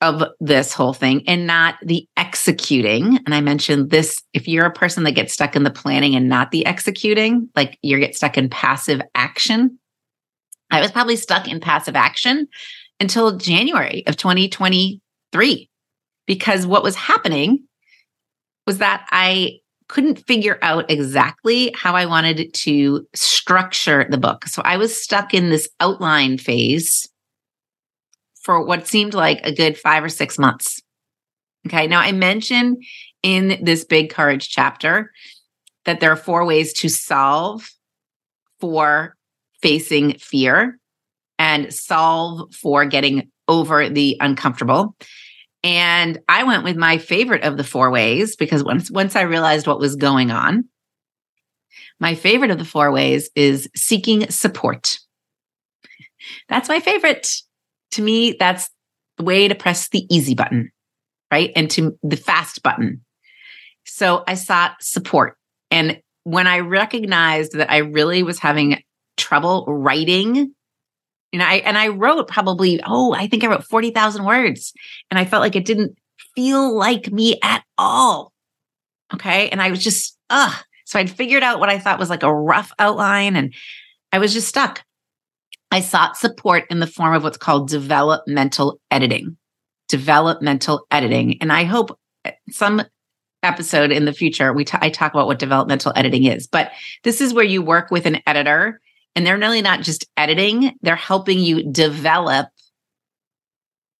of 0.00 0.22
this 0.40 0.72
whole 0.72 0.94
thing 0.94 1.22
and 1.26 1.46
not 1.46 1.76
the 1.82 2.08
executing. 2.16 3.18
And 3.26 3.34
I 3.34 3.42
mentioned 3.42 3.90
this 3.90 4.22
if 4.32 4.48
you're 4.48 4.64
a 4.64 4.72
person 4.72 5.04
that 5.04 5.12
gets 5.12 5.34
stuck 5.34 5.54
in 5.54 5.62
the 5.62 5.70
planning 5.70 6.14
and 6.14 6.28
not 6.28 6.50
the 6.50 6.64
executing, 6.64 7.50
like 7.54 7.78
you 7.82 7.98
get 7.98 8.16
stuck 8.16 8.38
in 8.38 8.48
passive 8.48 9.02
action. 9.14 9.78
I 10.70 10.80
was 10.80 10.90
probably 10.90 11.16
stuck 11.16 11.48
in 11.48 11.60
passive 11.60 11.96
action 11.96 12.48
until 12.98 13.36
January 13.36 14.04
of 14.06 14.16
2023 14.16 15.68
because 16.26 16.66
what 16.66 16.82
was 16.82 16.96
happening 16.96 17.64
was 18.66 18.78
that 18.78 19.06
I 19.10 19.59
couldn't 19.90 20.24
figure 20.26 20.58
out 20.62 20.88
exactly 20.88 21.74
how 21.76 21.94
I 21.96 22.06
wanted 22.06 22.54
to 22.54 23.06
structure 23.12 24.06
the 24.08 24.18
book. 24.18 24.46
So 24.46 24.62
I 24.64 24.76
was 24.76 25.02
stuck 25.02 25.34
in 25.34 25.50
this 25.50 25.68
outline 25.80 26.38
phase 26.38 27.08
for 28.42 28.64
what 28.64 28.86
seemed 28.86 29.14
like 29.14 29.44
a 29.44 29.52
good 29.52 29.76
five 29.76 30.04
or 30.04 30.08
six 30.08 30.38
months. 30.38 30.80
Okay. 31.66 31.88
Now, 31.88 32.00
I 32.00 32.12
mentioned 32.12 32.82
in 33.24 33.58
this 33.62 33.84
big 33.84 34.10
courage 34.10 34.48
chapter 34.48 35.10
that 35.84 35.98
there 35.98 36.12
are 36.12 36.16
four 36.16 36.46
ways 36.46 36.72
to 36.74 36.88
solve 36.88 37.68
for 38.60 39.16
facing 39.60 40.14
fear 40.18 40.78
and 41.38 41.74
solve 41.74 42.54
for 42.54 42.84
getting 42.84 43.28
over 43.48 43.88
the 43.88 44.16
uncomfortable. 44.20 44.94
And 45.62 46.20
I 46.28 46.44
went 46.44 46.64
with 46.64 46.76
my 46.76 46.98
favorite 46.98 47.42
of 47.42 47.56
the 47.56 47.64
four 47.64 47.90
ways 47.90 48.36
because 48.36 48.64
once 48.64 48.90
once 48.90 49.14
I 49.14 49.22
realized 49.22 49.66
what 49.66 49.78
was 49.78 49.96
going 49.96 50.30
on, 50.30 50.64
my 51.98 52.14
favorite 52.14 52.50
of 52.50 52.58
the 52.58 52.64
four 52.64 52.90
ways 52.90 53.30
is 53.34 53.68
seeking 53.76 54.30
support. 54.30 54.98
That's 56.48 56.68
my 56.68 56.80
favorite 56.80 57.30
to 57.92 58.02
me, 58.02 58.36
that's 58.38 58.70
the 59.18 59.24
way 59.24 59.48
to 59.48 59.54
press 59.54 59.88
the 59.88 60.06
easy 60.14 60.34
button, 60.34 60.70
right? 61.30 61.52
And 61.56 61.70
to 61.72 61.98
the 62.02 62.16
fast 62.16 62.62
button. 62.62 63.04
So 63.84 64.24
I 64.26 64.34
sought 64.34 64.76
support. 64.80 65.36
And 65.70 66.00
when 66.24 66.46
I 66.46 66.60
recognized 66.60 67.52
that 67.52 67.70
I 67.70 67.78
really 67.78 68.22
was 68.22 68.38
having 68.38 68.82
trouble 69.16 69.64
writing 69.68 70.54
And 71.32 71.42
I 71.42 71.56
and 71.56 71.78
I 71.78 71.88
wrote 71.88 72.28
probably, 72.28 72.80
oh, 72.84 73.12
I 73.14 73.26
think 73.26 73.44
I 73.44 73.46
wrote 73.46 73.64
40,000 73.64 74.24
words. 74.24 74.72
And 75.10 75.18
I 75.18 75.24
felt 75.24 75.42
like 75.42 75.56
it 75.56 75.64
didn't 75.64 75.96
feel 76.34 76.74
like 76.74 77.12
me 77.12 77.38
at 77.42 77.62
all. 77.78 78.32
Okay. 79.14 79.48
And 79.50 79.60
I 79.60 79.70
was 79.70 79.82
just, 79.82 80.16
ugh. 80.30 80.54
So 80.84 80.98
I'd 80.98 81.10
figured 81.10 81.42
out 81.42 81.60
what 81.60 81.68
I 81.68 81.78
thought 81.78 81.98
was 81.98 82.10
like 82.10 82.22
a 82.22 82.34
rough 82.34 82.72
outline 82.78 83.36
and 83.36 83.54
I 84.12 84.18
was 84.18 84.32
just 84.32 84.48
stuck. 84.48 84.82
I 85.70 85.80
sought 85.80 86.16
support 86.16 86.64
in 86.68 86.80
the 86.80 86.86
form 86.86 87.14
of 87.14 87.22
what's 87.22 87.36
called 87.36 87.68
developmental 87.68 88.80
editing. 88.90 89.36
Developmental 89.88 90.86
editing. 90.90 91.40
And 91.40 91.52
I 91.52 91.62
hope 91.64 91.96
eh, 92.24 92.32
some 92.50 92.82
episode 93.42 93.92
in 93.92 94.04
the 94.04 94.12
future 94.12 94.52
we 94.52 94.64
t- 94.64 94.78
I 94.80 94.90
talk 94.90 95.14
about 95.14 95.26
what 95.26 95.38
developmental 95.38 95.92
editing 95.94 96.24
is. 96.24 96.46
But 96.46 96.72
this 97.04 97.20
is 97.20 97.32
where 97.32 97.44
you 97.44 97.62
work 97.62 97.90
with 97.90 98.06
an 98.06 98.20
editor 98.26 98.80
and 99.14 99.26
they're 99.26 99.38
really 99.38 99.62
not 99.62 99.82
just 99.82 100.06
editing, 100.16 100.76
they're 100.82 100.96
helping 100.96 101.38
you 101.38 101.70
develop 101.70 102.48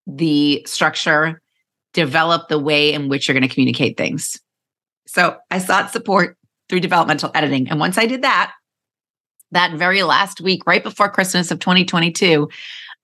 the 0.06 0.62
structure, 0.66 1.40
develop 1.92 2.48
the 2.48 2.58
way 2.58 2.92
in 2.92 3.08
which 3.08 3.28
you're 3.28 3.34
going 3.34 3.48
to 3.48 3.52
communicate 3.52 3.96
things. 3.96 4.40
So 5.06 5.36
I 5.50 5.58
sought 5.58 5.90
support 5.90 6.36
through 6.68 6.80
developmental 6.80 7.30
editing. 7.34 7.68
And 7.68 7.80
once 7.80 7.98
I 7.98 8.06
did 8.06 8.22
that, 8.22 8.52
that 9.50 9.74
very 9.74 10.02
last 10.04 10.40
week, 10.40 10.66
right 10.66 10.82
before 10.82 11.10
Christmas 11.10 11.50
of 11.50 11.58
2022, 11.58 12.48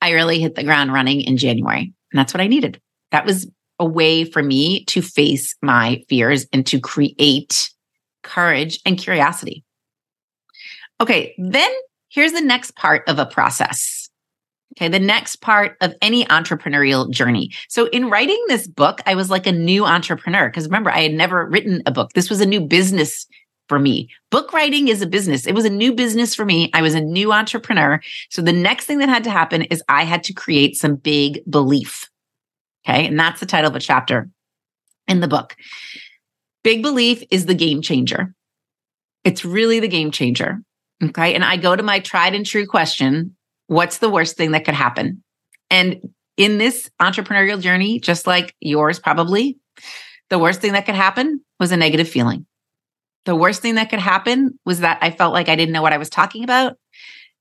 I 0.00 0.10
really 0.10 0.40
hit 0.40 0.54
the 0.54 0.62
ground 0.62 0.92
running 0.92 1.20
in 1.20 1.36
January. 1.36 1.92
And 2.12 2.18
that's 2.18 2.32
what 2.32 2.40
I 2.40 2.46
needed. 2.46 2.80
That 3.10 3.26
was 3.26 3.48
a 3.78 3.84
way 3.84 4.25
for 4.25 4.42
me 4.42 4.84
to 4.86 5.02
face 5.02 5.54
my 5.62 6.02
fears 6.08 6.46
and 6.52 6.64
to 6.66 6.80
create 6.80 7.70
courage 8.22 8.80
and 8.86 8.98
curiosity. 8.98 9.64
Okay, 11.00 11.34
then 11.38 11.70
here's 12.16 12.32
the 12.32 12.40
next 12.40 12.75
part 12.75 13.04
of 13.06 13.18
a 13.18 13.26
process. 13.26 14.08
Okay, 14.76 14.88
the 14.88 14.99
next 14.99 15.37
part 15.37 15.76
of 15.80 15.94
any 16.02 16.25
entrepreneurial 16.25 17.08
journey. 17.11 17.50
So, 17.68 17.87
in 17.87 18.11
writing 18.11 18.42
this 18.49 18.66
book, 18.66 19.00
I 19.06 19.14
was 19.14 19.30
like 19.30 19.46
a 19.46 19.52
new 19.52 19.85
entrepreneur 19.85 20.49
because 20.49 20.64
remember, 20.64 20.90
I 20.90 21.02
had 21.02 21.12
never 21.12 21.46
written 21.46 21.82
a 21.87 21.92
book. 21.92 22.12
This 22.14 22.28
was 22.28 22.40
a 22.40 22.46
new 22.46 22.61
business 22.61 23.26
for 23.68 23.78
me. 23.78 24.08
Book 24.30 24.52
writing 24.52 24.88
is 24.88 25.02
a 25.02 25.06
business. 25.06 25.46
It 25.46 25.54
was 25.54 25.64
a 25.64 25.70
new 25.70 25.94
business 25.94 26.35
for 26.35 26.44
me. 26.44 26.70
I 26.75 26.82
was 26.82 26.94
a 26.94 27.00
new 27.00 27.32
entrepreneur. 27.32 28.00
So, 28.30 28.42
the 28.42 28.52
next 28.52 28.87
thing 28.87 28.99
that 28.99 29.08
had 29.08 29.25
to 29.25 29.30
happen 29.30 29.62
is 29.62 29.82
I 29.88 30.04
had 30.04 30.25
to 30.25 30.32
create 30.32 30.76
some 30.76 30.96
big 30.96 31.40
belief. 31.49 32.11
Okay, 32.87 33.06
and 33.06 33.18
that's 33.18 33.40
the 33.40 33.46
title 33.46 33.70
of 33.70 33.76
a 33.76 33.80
chapter 33.80 34.28
in 35.06 35.20
the 35.20 35.28
book. 35.28 35.54
Big 36.64 36.82
belief 36.82 37.23
is 37.30 37.46
the 37.46 37.54
game 37.54 37.80
changer. 37.82 38.35
It's 39.23 39.44
really 39.44 39.80
the 39.80 39.88
game 39.88 40.11
changer. 40.11 40.61
Okay. 41.02 41.34
And 41.34 41.44
I 41.44 41.56
go 41.56 41.76
to 41.76 41.82
my 41.82 42.00
tried 42.00 42.34
and 42.34 42.46
true 42.46 42.66
question 42.66 43.36
what's 43.68 43.98
the 43.98 44.08
worst 44.08 44.36
thing 44.36 44.52
that 44.52 44.64
could 44.64 44.74
happen? 44.74 45.22
And 45.70 46.00
in 46.36 46.58
this 46.58 46.88
entrepreneurial 47.00 47.60
journey, 47.60 47.98
just 47.98 48.26
like 48.26 48.54
yours 48.60 48.98
probably, 48.98 49.58
the 50.30 50.38
worst 50.38 50.60
thing 50.60 50.72
that 50.72 50.86
could 50.86 50.94
happen 50.94 51.40
was 51.58 51.72
a 51.72 51.76
negative 51.76 52.08
feeling. 52.08 52.46
The 53.24 53.34
worst 53.34 53.62
thing 53.62 53.74
that 53.74 53.90
could 53.90 53.98
happen 53.98 54.58
was 54.64 54.80
that 54.80 54.98
I 55.02 55.10
felt 55.10 55.32
like 55.32 55.48
I 55.48 55.56
didn't 55.56 55.72
know 55.72 55.82
what 55.82 55.92
I 55.92 55.98
was 55.98 56.10
talking 56.10 56.44
about. 56.44 56.76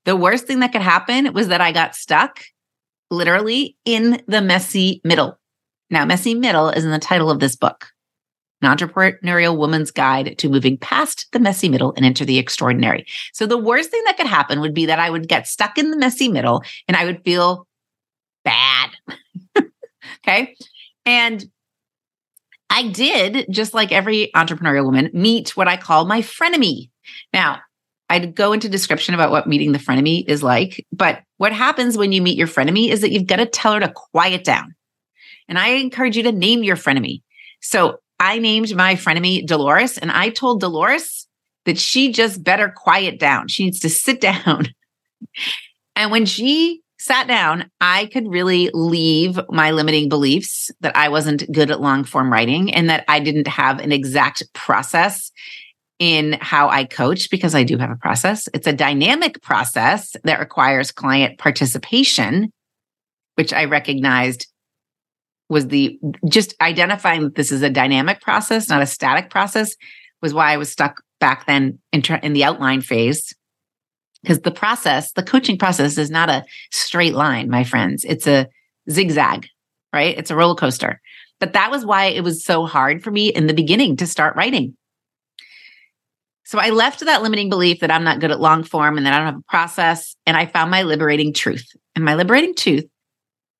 The 0.05 0.15
worst 0.15 0.47
thing 0.47 0.59
that 0.61 0.71
could 0.71 0.81
happen 0.81 1.33
was 1.33 1.49
that 1.49 1.61
I 1.61 1.71
got 1.71 1.95
stuck 1.95 2.43
literally 3.11 3.75
in 3.85 4.21
the 4.27 4.41
messy 4.41 5.01
middle. 5.03 5.37
Now, 5.91 6.05
messy 6.05 6.33
middle 6.33 6.69
is 6.69 6.85
in 6.85 6.91
the 6.91 6.99
title 6.99 7.29
of 7.29 7.39
this 7.39 7.55
book 7.55 7.87
an 8.61 8.75
entrepreneurial 8.75 9.57
woman's 9.57 9.91
guide 9.91 10.37
to 10.37 10.49
moving 10.49 10.77
past 10.77 11.27
the 11.31 11.39
messy 11.39 11.69
middle 11.69 11.93
and 11.95 12.05
into 12.05 12.25
the 12.25 12.37
extraordinary. 12.37 13.05
So 13.33 13.45
the 13.45 13.57
worst 13.57 13.91
thing 13.91 14.01
that 14.05 14.17
could 14.17 14.27
happen 14.27 14.61
would 14.61 14.73
be 14.73 14.85
that 14.85 14.99
I 14.99 15.09
would 15.09 15.27
get 15.27 15.47
stuck 15.47 15.77
in 15.77 15.91
the 15.91 15.97
messy 15.97 16.29
middle 16.29 16.63
and 16.87 16.95
I 16.95 17.05
would 17.05 17.23
feel 17.23 17.67
bad. 18.43 18.91
okay. 20.23 20.55
And 21.05 21.45
I 22.69 22.87
did, 22.89 23.45
just 23.49 23.73
like 23.73 23.91
every 23.91 24.31
entrepreneurial 24.35 24.85
woman, 24.85 25.09
meet 25.13 25.55
what 25.55 25.67
I 25.67 25.77
call 25.77 26.05
my 26.05 26.21
frenemy. 26.21 26.89
Now, 27.33 27.59
I'd 28.09 28.35
go 28.35 28.53
into 28.53 28.69
description 28.69 29.15
about 29.15 29.31
what 29.31 29.47
meeting 29.47 29.71
the 29.71 29.79
frenemy 29.79 30.27
is 30.27 30.43
like, 30.43 30.85
but 30.91 31.21
what 31.37 31.51
happens 31.51 31.97
when 31.97 32.11
you 32.11 32.21
meet 32.21 32.37
your 32.37 32.47
frenemy 32.47 32.89
is 32.89 33.01
that 33.01 33.11
you've 33.11 33.27
got 33.27 33.37
to 33.37 33.45
tell 33.45 33.73
her 33.73 33.79
to 33.79 33.91
quiet 33.91 34.43
down. 34.43 34.75
And 35.47 35.57
I 35.57 35.69
encourage 35.69 36.17
you 36.17 36.23
to 36.23 36.31
name 36.31 36.63
your 36.63 36.75
frenemy. 36.75 37.21
So 37.61 37.99
I 38.19 38.39
named 38.39 38.75
my 38.75 38.95
frenemy 38.95 39.45
Dolores, 39.45 39.97
and 39.97 40.11
I 40.11 40.29
told 40.29 40.61
Dolores 40.61 41.27
that 41.65 41.77
she 41.77 42.11
just 42.11 42.43
better 42.43 42.69
quiet 42.75 43.19
down. 43.19 43.47
She 43.47 43.65
needs 43.65 43.79
to 43.81 43.89
sit 43.89 44.21
down. 44.45 44.67
and 45.95 46.11
when 46.11 46.25
she 46.25 46.81
sat 46.97 47.27
down, 47.27 47.69
I 47.81 48.07
could 48.07 48.27
really 48.27 48.69
leave 48.73 49.39
my 49.49 49.71
limiting 49.71 50.09
beliefs 50.09 50.71
that 50.81 50.95
I 50.97 51.09
wasn't 51.09 51.51
good 51.51 51.69
at 51.69 51.81
long 51.81 52.03
form 52.03 52.31
writing 52.31 52.73
and 52.73 52.89
that 52.89 53.05
I 53.07 53.19
didn't 53.19 53.47
have 53.47 53.79
an 53.79 53.91
exact 53.91 54.41
process 54.53 55.31
in 55.99 56.37
how 56.41 56.69
I 56.69 56.85
coach 56.85 57.29
because 57.29 57.55
I 57.55 57.63
do 57.63 57.77
have 57.77 57.91
a 57.91 57.95
process. 57.95 58.49
It's 58.53 58.67
a 58.67 58.73
dynamic 58.73 59.41
process 59.41 60.15
that 60.23 60.39
requires 60.39 60.91
client 60.91 61.37
participation, 61.37 62.51
which 63.35 63.53
I 63.53 63.65
recognized 63.65 64.47
was 65.49 65.67
the 65.67 65.99
just 66.27 66.55
identifying 66.61 67.23
that 67.23 67.35
this 67.35 67.51
is 67.51 67.61
a 67.61 67.69
dynamic 67.69 68.21
process, 68.21 68.69
not 68.69 68.81
a 68.81 68.87
static 68.87 69.29
process, 69.29 69.75
was 70.21 70.33
why 70.33 70.51
I 70.51 70.57
was 70.57 70.71
stuck 70.71 71.01
back 71.19 71.45
then 71.45 71.79
in, 71.91 72.03
in 72.23 72.33
the 72.33 72.43
outline 72.43 72.81
phase. 72.81 73.33
Because 74.21 74.41
the 74.41 74.51
process, 74.51 75.11
the 75.11 75.23
coaching 75.23 75.57
process 75.57 75.97
is 75.99 76.09
not 76.09 76.29
a 76.29 76.43
straight 76.71 77.13
line, 77.13 77.49
my 77.49 77.63
friends. 77.63 78.03
It's 78.05 78.25
a 78.25 78.47
zigzag, 78.89 79.47
right? 79.93 80.17
It's 80.17 80.31
a 80.31 80.35
roller 80.35 80.55
coaster. 80.55 80.99
But 81.39 81.53
that 81.53 81.69
was 81.69 81.85
why 81.85 82.05
it 82.05 82.23
was 82.23 82.43
so 82.43 82.65
hard 82.65 83.03
for 83.03 83.11
me 83.11 83.27
in 83.27 83.45
the 83.45 83.53
beginning 83.53 83.97
to 83.97 84.07
start 84.07 84.35
writing. 84.35 84.75
So 86.43 86.59
I 86.59 86.69
left 86.69 87.01
that 87.01 87.21
limiting 87.21 87.49
belief 87.49 87.81
that 87.81 87.91
I'm 87.91 88.03
not 88.03 88.19
good 88.19 88.31
at 88.31 88.39
long 88.39 88.63
form 88.63 88.97
and 88.97 89.05
that 89.05 89.13
I 89.13 89.17
don't 89.17 89.27
have 89.27 89.37
a 89.37 89.49
process. 89.51 90.15
And 90.25 90.37
I 90.37 90.45
found 90.45 90.71
my 90.71 90.83
liberating 90.83 91.33
truth. 91.33 91.67
And 91.95 92.03
my 92.05 92.15
liberating 92.15 92.55
truth 92.55 92.85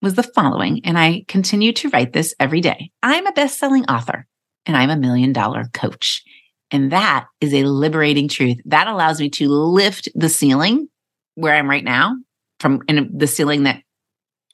was 0.05 0.13
the 0.13 0.23
following, 0.23 0.81
and 0.85 0.99
I 0.99 1.25
continue 1.27 1.73
to 1.73 1.89
write 1.89 2.13
this 2.13 2.35
every 2.39 2.61
day. 2.61 2.91
I'm 3.01 3.25
a 3.25 3.31
best 3.31 3.57
selling 3.57 3.85
author 3.85 4.27
and 4.67 4.77
I'm 4.77 4.91
a 4.91 4.95
million 4.95 5.33
dollar 5.33 5.65
coach. 5.73 6.23
And 6.69 6.91
that 6.91 7.25
is 7.41 7.55
a 7.55 7.63
liberating 7.63 8.27
truth. 8.27 8.57
That 8.65 8.87
allows 8.87 9.19
me 9.19 9.31
to 9.31 9.49
lift 9.49 10.07
the 10.13 10.29
ceiling 10.29 10.87
where 11.33 11.55
I'm 11.55 11.67
right 11.67 11.83
now 11.83 12.15
from 12.59 12.81
in 12.87 13.09
the 13.17 13.25
ceiling 13.25 13.63
that 13.63 13.81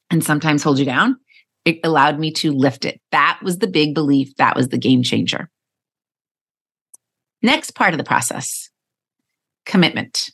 and 0.10 0.24
sometimes 0.24 0.64
hold 0.64 0.80
you 0.80 0.86
down. 0.86 1.18
It 1.66 1.80
allowed 1.84 2.18
me 2.18 2.32
to 2.36 2.54
lift 2.54 2.86
it. 2.86 3.02
That 3.12 3.40
was 3.44 3.58
the 3.58 3.68
big 3.68 3.94
belief. 3.94 4.34
That 4.38 4.56
was 4.56 4.70
the 4.70 4.78
game 4.78 5.04
changer. 5.04 5.50
Next 7.42 7.76
part 7.76 7.94
of 7.94 7.98
the 7.98 8.06
process 8.06 8.70
commitment. 9.66 10.30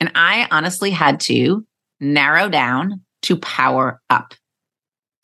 And 0.00 0.10
I 0.14 0.48
honestly 0.50 0.90
had 0.90 1.20
to 1.20 1.66
narrow 2.00 2.48
down 2.48 3.02
to 3.22 3.36
power 3.36 4.00
up. 4.10 4.34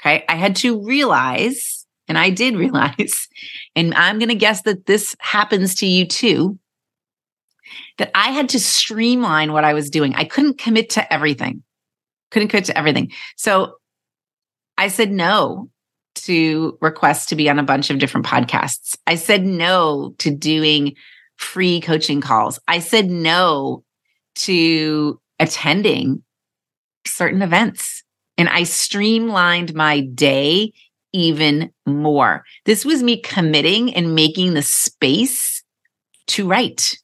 Okay. 0.04 0.24
I 0.28 0.36
had 0.36 0.56
to 0.56 0.84
realize, 0.84 1.86
and 2.08 2.18
I 2.18 2.30
did 2.30 2.56
realize, 2.56 3.28
and 3.74 3.94
I'm 3.94 4.18
going 4.18 4.28
to 4.28 4.34
guess 4.34 4.62
that 4.62 4.86
this 4.86 5.16
happens 5.20 5.74
to 5.76 5.86
you 5.86 6.06
too, 6.06 6.58
that 7.98 8.10
I 8.14 8.30
had 8.30 8.48
to 8.50 8.60
streamline 8.60 9.52
what 9.52 9.64
I 9.64 9.72
was 9.72 9.90
doing. 9.90 10.14
I 10.14 10.24
couldn't 10.24 10.58
commit 10.58 10.90
to 10.90 11.12
everything, 11.12 11.62
couldn't 12.30 12.48
commit 12.48 12.66
to 12.66 12.78
everything. 12.78 13.12
So 13.36 13.76
I 14.76 14.88
said 14.88 15.10
no 15.10 15.70
to 16.16 16.78
requests 16.80 17.26
to 17.26 17.36
be 17.36 17.48
on 17.48 17.58
a 17.58 17.64
bunch 17.64 17.90
of 17.90 17.98
different 17.98 18.26
podcasts. 18.26 18.96
I 19.06 19.16
said 19.16 19.44
no 19.44 20.14
to 20.18 20.30
doing 20.30 20.94
free 21.36 21.80
coaching 21.80 22.20
calls. 22.20 22.60
I 22.68 22.78
said 22.78 23.10
no 23.10 23.82
to 24.36 25.20
attending 25.40 26.22
certain 27.06 27.42
events 27.42 28.03
and 28.36 28.48
I 28.48 28.64
streamlined 28.64 29.74
my 29.74 30.00
day 30.00 30.72
even 31.12 31.70
more. 31.86 32.44
This 32.64 32.84
was 32.84 33.02
me 33.02 33.20
committing 33.20 33.94
and 33.94 34.14
making 34.14 34.54
the 34.54 34.62
space 34.62 35.62
to 36.28 36.46
write. 36.46 36.98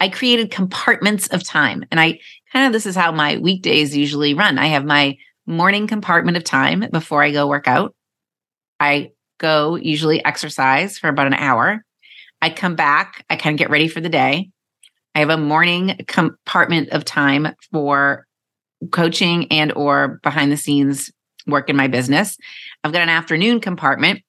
I 0.00 0.08
created 0.08 0.50
compartments 0.50 1.28
of 1.28 1.44
time 1.44 1.84
and 1.90 2.00
I 2.00 2.18
kind 2.52 2.66
of 2.66 2.72
this 2.72 2.86
is 2.86 2.96
how 2.96 3.12
my 3.12 3.38
weekdays 3.38 3.96
usually 3.96 4.34
run. 4.34 4.58
I 4.58 4.66
have 4.66 4.84
my 4.84 5.16
morning 5.46 5.86
compartment 5.86 6.36
of 6.36 6.44
time 6.44 6.84
before 6.90 7.22
I 7.22 7.30
go 7.30 7.46
work 7.46 7.68
out. 7.68 7.94
I 8.80 9.12
go 9.38 9.76
usually 9.76 10.24
exercise 10.24 10.98
for 10.98 11.08
about 11.08 11.26
an 11.26 11.34
hour. 11.34 11.84
I 12.42 12.50
come 12.50 12.74
back, 12.74 13.24
I 13.30 13.36
kind 13.36 13.54
of 13.54 13.58
get 13.58 13.70
ready 13.70 13.88
for 13.88 14.00
the 14.00 14.08
day. 14.08 14.50
I 15.14 15.20
have 15.20 15.30
a 15.30 15.36
morning 15.36 15.96
compartment 16.08 16.90
of 16.90 17.04
time 17.04 17.48
for 17.70 18.23
coaching 18.90 19.50
and 19.50 19.72
or 19.72 20.20
behind 20.22 20.52
the 20.52 20.56
scenes 20.56 21.10
work 21.46 21.68
in 21.68 21.76
my 21.76 21.88
business. 21.88 22.36
I've 22.82 22.92
got 22.92 23.02
an 23.02 23.08
afternoon 23.08 23.60
compartment 23.60 24.22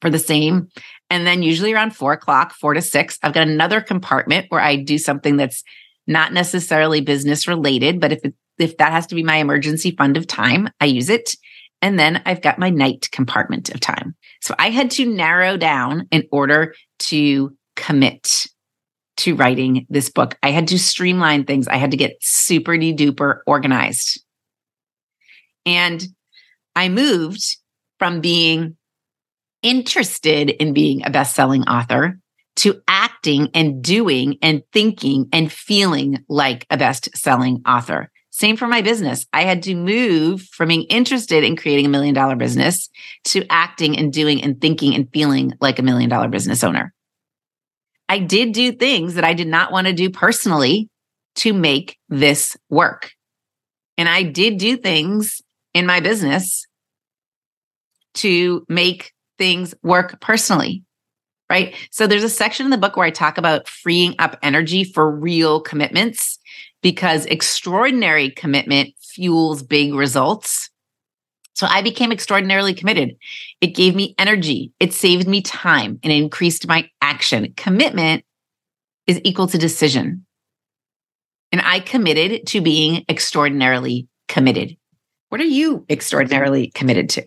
for 0.00 0.10
the 0.10 0.18
same. 0.18 0.68
And 1.10 1.26
then 1.26 1.42
usually 1.42 1.72
around 1.72 1.94
four 1.94 2.12
o'clock, 2.12 2.54
four 2.54 2.74
to 2.74 2.80
six, 2.80 3.18
I've 3.22 3.34
got 3.34 3.48
another 3.48 3.80
compartment 3.80 4.46
where 4.48 4.60
I 4.60 4.76
do 4.76 4.96
something 4.98 5.36
that's 5.36 5.62
not 6.06 6.32
necessarily 6.32 7.00
business 7.00 7.46
related, 7.46 8.00
but 8.00 8.12
if 8.12 8.24
it, 8.24 8.34
if 8.58 8.76
that 8.78 8.92
has 8.92 9.06
to 9.08 9.14
be 9.14 9.22
my 9.22 9.36
emergency 9.36 9.90
fund 9.92 10.16
of 10.16 10.26
time, 10.26 10.68
I 10.80 10.86
use 10.86 11.08
it. 11.08 11.36
And 11.82 11.98
then 11.98 12.22
I've 12.26 12.42
got 12.42 12.58
my 12.58 12.70
night 12.70 13.08
compartment 13.10 13.70
of 13.70 13.80
time. 13.80 14.14
So 14.40 14.54
I 14.58 14.70
had 14.70 14.90
to 14.92 15.06
narrow 15.06 15.56
down 15.56 16.06
in 16.10 16.26
order 16.30 16.74
to 17.00 17.56
commit 17.76 18.46
to 19.20 19.34
writing 19.34 19.86
this 19.88 20.08
book. 20.10 20.36
I 20.42 20.50
had 20.50 20.68
to 20.68 20.78
streamline 20.78 21.44
things. 21.44 21.68
I 21.68 21.76
had 21.76 21.90
to 21.90 21.96
get 21.96 22.16
super 22.20 22.72
duper 22.72 23.40
organized. 23.46 24.22
And 25.66 26.04
I 26.74 26.88
moved 26.88 27.56
from 27.98 28.20
being 28.20 28.76
interested 29.62 30.50
in 30.50 30.72
being 30.72 31.04
a 31.04 31.10
best 31.10 31.34
selling 31.34 31.62
author 31.64 32.18
to 32.56 32.80
acting 32.88 33.50
and 33.54 33.82
doing 33.82 34.38
and 34.42 34.62
thinking 34.72 35.28
and 35.32 35.52
feeling 35.52 36.24
like 36.28 36.66
a 36.70 36.76
best 36.76 37.14
selling 37.16 37.62
author. 37.66 38.10
Same 38.30 38.56
for 38.56 38.66
my 38.66 38.80
business. 38.80 39.26
I 39.32 39.42
had 39.42 39.62
to 39.64 39.74
move 39.74 40.42
from 40.42 40.68
being 40.68 40.84
interested 40.84 41.44
in 41.44 41.56
creating 41.56 41.86
a 41.86 41.90
million 41.90 42.14
dollar 42.14 42.36
business 42.36 42.88
to 43.24 43.44
acting 43.50 43.98
and 43.98 44.12
doing 44.12 44.42
and 44.42 44.60
thinking 44.60 44.94
and 44.94 45.08
feeling 45.12 45.52
like 45.60 45.78
a 45.78 45.82
million 45.82 46.08
dollar 46.08 46.28
business 46.28 46.64
owner. 46.64 46.94
I 48.10 48.18
did 48.18 48.50
do 48.50 48.72
things 48.72 49.14
that 49.14 49.22
I 49.22 49.34
did 49.34 49.46
not 49.46 49.70
want 49.70 49.86
to 49.86 49.92
do 49.92 50.10
personally 50.10 50.90
to 51.36 51.52
make 51.52 51.96
this 52.08 52.56
work. 52.68 53.12
And 53.96 54.08
I 54.08 54.24
did 54.24 54.58
do 54.58 54.76
things 54.76 55.40
in 55.74 55.86
my 55.86 56.00
business 56.00 56.66
to 58.14 58.66
make 58.68 59.12
things 59.38 59.76
work 59.84 60.20
personally. 60.20 60.82
Right. 61.48 61.76
So 61.92 62.08
there's 62.08 62.24
a 62.24 62.28
section 62.28 62.66
in 62.66 62.70
the 62.70 62.78
book 62.78 62.96
where 62.96 63.06
I 63.06 63.10
talk 63.10 63.38
about 63.38 63.68
freeing 63.68 64.16
up 64.18 64.36
energy 64.42 64.82
for 64.82 65.08
real 65.08 65.60
commitments 65.60 66.36
because 66.82 67.26
extraordinary 67.26 68.30
commitment 68.30 68.92
fuels 68.98 69.62
big 69.62 69.94
results. 69.94 70.68
So 71.60 71.66
I 71.66 71.82
became 71.82 72.10
extraordinarily 72.10 72.72
committed. 72.72 73.18
It 73.60 73.74
gave 73.74 73.94
me 73.94 74.14
energy. 74.16 74.72
It 74.80 74.94
saved 74.94 75.28
me 75.28 75.42
time 75.42 76.00
and 76.02 76.10
increased 76.10 76.66
my 76.66 76.88
action. 77.02 77.52
Commitment 77.54 78.24
is 79.06 79.20
equal 79.24 79.46
to 79.48 79.58
decision. 79.58 80.24
And 81.52 81.60
I 81.60 81.80
committed 81.80 82.46
to 82.46 82.62
being 82.62 83.04
extraordinarily 83.10 84.08
committed. 84.26 84.74
What 85.28 85.42
are 85.42 85.44
you 85.44 85.84
extraordinarily 85.90 86.68
committed 86.68 87.10
to? 87.10 87.26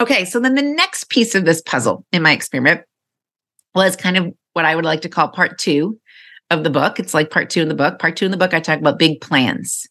Okay, 0.00 0.24
so 0.24 0.40
then 0.40 0.54
the 0.54 0.62
next 0.62 1.10
piece 1.10 1.34
of 1.34 1.44
this 1.44 1.60
puzzle 1.60 2.06
in 2.12 2.22
my 2.22 2.32
experiment 2.32 2.80
was 3.74 3.94
kind 3.94 4.16
of 4.16 4.32
what 4.54 4.64
I 4.64 4.74
would 4.74 4.86
like 4.86 5.02
to 5.02 5.10
call 5.10 5.28
part 5.28 5.58
two 5.58 6.00
of 6.48 6.64
the 6.64 6.70
book. 6.70 6.98
It's 6.98 7.12
like 7.12 7.30
part 7.30 7.50
two 7.50 7.60
in 7.60 7.68
the 7.68 7.74
book. 7.74 7.98
Part 7.98 8.16
two 8.16 8.24
in 8.24 8.30
the 8.30 8.38
book, 8.38 8.54
I 8.54 8.60
talk 8.60 8.78
about 8.78 8.98
big 8.98 9.20
plans. 9.20 9.86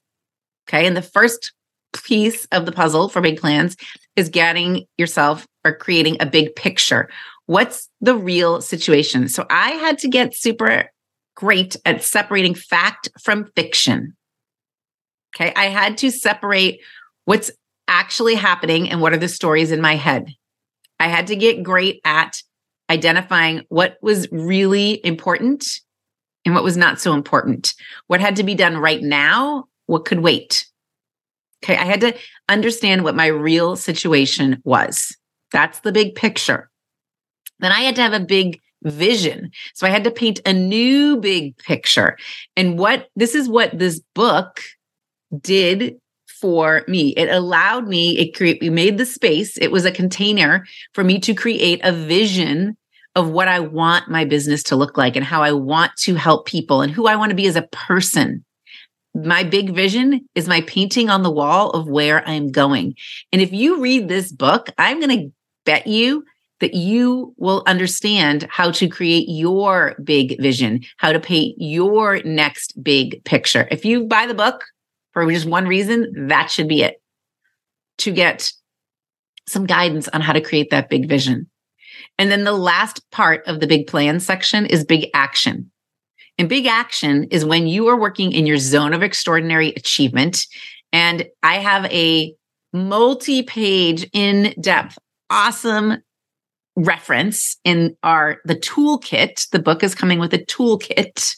Okay, 0.67 0.87
and 0.87 0.97
the 0.97 1.03
first 1.03 1.53
piece 1.93 2.45
of 2.51 2.65
the 2.65 2.71
puzzle 2.71 3.09
for 3.09 3.21
big 3.21 3.39
plans 3.39 3.75
is 4.15 4.29
getting 4.29 4.85
yourself 4.97 5.47
or 5.63 5.75
creating 5.75 6.17
a 6.19 6.25
big 6.25 6.55
picture. 6.55 7.09
What's 7.45 7.89
the 7.99 8.15
real 8.15 8.61
situation? 8.61 9.27
So 9.27 9.45
I 9.49 9.71
had 9.71 9.97
to 9.99 10.07
get 10.07 10.35
super 10.35 10.89
great 11.35 11.75
at 11.85 12.03
separating 12.03 12.55
fact 12.55 13.09
from 13.21 13.51
fiction. 13.55 14.15
Okay. 15.35 15.53
I 15.55 15.65
had 15.65 15.97
to 15.99 16.11
separate 16.11 16.81
what's 17.25 17.51
actually 17.87 18.35
happening 18.35 18.89
and 18.89 19.01
what 19.01 19.13
are 19.13 19.17
the 19.17 19.27
stories 19.27 19.71
in 19.71 19.81
my 19.81 19.95
head. 19.95 20.33
I 20.99 21.07
had 21.07 21.27
to 21.27 21.35
get 21.35 21.63
great 21.63 21.99
at 22.05 22.41
identifying 22.89 23.63
what 23.69 23.97
was 24.01 24.27
really 24.31 25.03
important 25.05 25.65
and 26.45 26.53
what 26.53 26.63
was 26.63 26.77
not 26.77 26.99
so 26.99 27.13
important. 27.13 27.73
What 28.07 28.21
had 28.21 28.35
to 28.35 28.43
be 28.43 28.55
done 28.55 28.77
right 28.77 29.01
now, 29.01 29.65
what 29.85 30.05
could 30.05 30.19
wait. 30.19 30.67
Okay. 31.63 31.77
I 31.77 31.85
had 31.85 32.01
to 32.01 32.15
understand 32.49 33.03
what 33.03 33.15
my 33.15 33.27
real 33.27 33.75
situation 33.75 34.61
was. 34.63 35.15
That's 35.51 35.79
the 35.81 35.91
big 35.91 36.15
picture. 36.15 36.69
Then 37.59 37.71
I 37.71 37.81
had 37.81 37.95
to 37.95 38.01
have 38.01 38.13
a 38.13 38.19
big 38.19 38.59
vision. 38.83 39.51
So 39.75 39.85
I 39.85 39.91
had 39.91 40.03
to 40.05 40.11
paint 40.11 40.39
a 40.45 40.53
new 40.53 41.17
big 41.17 41.55
picture. 41.57 42.17
And 42.55 42.79
what 42.79 43.09
this 43.15 43.35
is 43.35 43.47
what 43.47 43.77
this 43.77 44.01
book 44.15 44.61
did 45.39 45.97
for 46.41 46.83
me. 46.87 47.09
It 47.09 47.29
allowed 47.29 47.87
me, 47.87 48.17
it 48.17 48.35
create 48.35 48.59
we 48.61 48.69
made 48.69 48.97
the 48.97 49.05
space. 49.05 49.57
It 49.57 49.71
was 49.71 49.85
a 49.85 49.91
container 49.91 50.65
for 50.93 51.03
me 51.03 51.19
to 51.19 51.35
create 51.35 51.79
a 51.83 51.91
vision 51.91 52.75
of 53.15 53.29
what 53.29 53.47
I 53.47 53.59
want 53.59 54.09
my 54.09 54.25
business 54.25 54.63
to 54.63 54.75
look 54.75 54.97
like 54.97 55.15
and 55.15 55.23
how 55.23 55.43
I 55.43 55.51
want 55.51 55.91
to 55.99 56.15
help 56.15 56.47
people 56.47 56.81
and 56.81 56.91
who 56.91 57.07
I 57.07 57.15
want 57.15 57.29
to 57.29 57.35
be 57.35 57.45
as 57.45 57.55
a 57.55 57.67
person. 57.71 58.43
My 59.13 59.43
big 59.43 59.71
vision 59.71 60.27
is 60.35 60.47
my 60.47 60.61
painting 60.61 61.09
on 61.09 61.23
the 61.23 61.31
wall 61.31 61.71
of 61.71 61.87
where 61.87 62.27
I'm 62.27 62.51
going. 62.51 62.95
And 63.31 63.41
if 63.41 63.51
you 63.51 63.81
read 63.81 64.07
this 64.07 64.31
book, 64.31 64.69
I'm 64.77 64.99
going 64.99 65.19
to 65.19 65.33
bet 65.65 65.85
you 65.87 66.23
that 66.61 66.73
you 66.75 67.33
will 67.37 67.63
understand 67.65 68.47
how 68.49 68.71
to 68.71 68.87
create 68.87 69.25
your 69.27 69.95
big 70.03 70.39
vision, 70.39 70.81
how 70.97 71.11
to 71.11 71.19
paint 71.19 71.55
your 71.57 72.21
next 72.23 72.81
big 72.81 73.21
picture. 73.25 73.67
If 73.71 73.83
you 73.83 74.05
buy 74.05 74.27
the 74.27 74.33
book, 74.33 74.63
for 75.11 75.29
just 75.29 75.45
one 75.45 75.67
reason, 75.67 76.27
that 76.29 76.49
should 76.49 76.69
be 76.69 76.83
it 76.83 77.01
to 77.97 78.11
get 78.11 78.51
some 79.47 79.65
guidance 79.65 80.07
on 80.09 80.21
how 80.21 80.33
to 80.33 80.41
create 80.41 80.69
that 80.69 80.89
big 80.89 81.09
vision. 81.09 81.49
And 82.17 82.31
then 82.31 82.43
the 82.43 82.53
last 82.53 83.09
part 83.11 83.45
of 83.47 83.59
the 83.59 83.67
big 83.67 83.87
plan 83.87 84.19
section 84.19 84.65
is 84.65 84.85
big 84.85 85.09
action. 85.13 85.71
And 86.37 86.49
big 86.49 86.65
action 86.65 87.25
is 87.25 87.45
when 87.45 87.67
you 87.67 87.87
are 87.87 87.99
working 87.99 88.31
in 88.31 88.45
your 88.45 88.57
zone 88.57 88.93
of 88.93 89.03
extraordinary 89.03 89.69
achievement. 89.69 90.47
And 90.91 91.25
I 91.43 91.55
have 91.55 91.85
a 91.85 92.33
multi 92.73 93.43
page, 93.43 94.09
in 94.13 94.53
depth, 94.59 94.97
awesome 95.29 95.97
reference 96.77 97.57
in 97.65 97.95
our 98.01 98.37
the 98.45 98.55
toolkit 98.55 99.49
the 99.49 99.59
book 99.59 99.83
is 99.83 99.93
coming 99.93 100.19
with 100.19 100.33
a 100.33 100.37
toolkit 100.45 101.35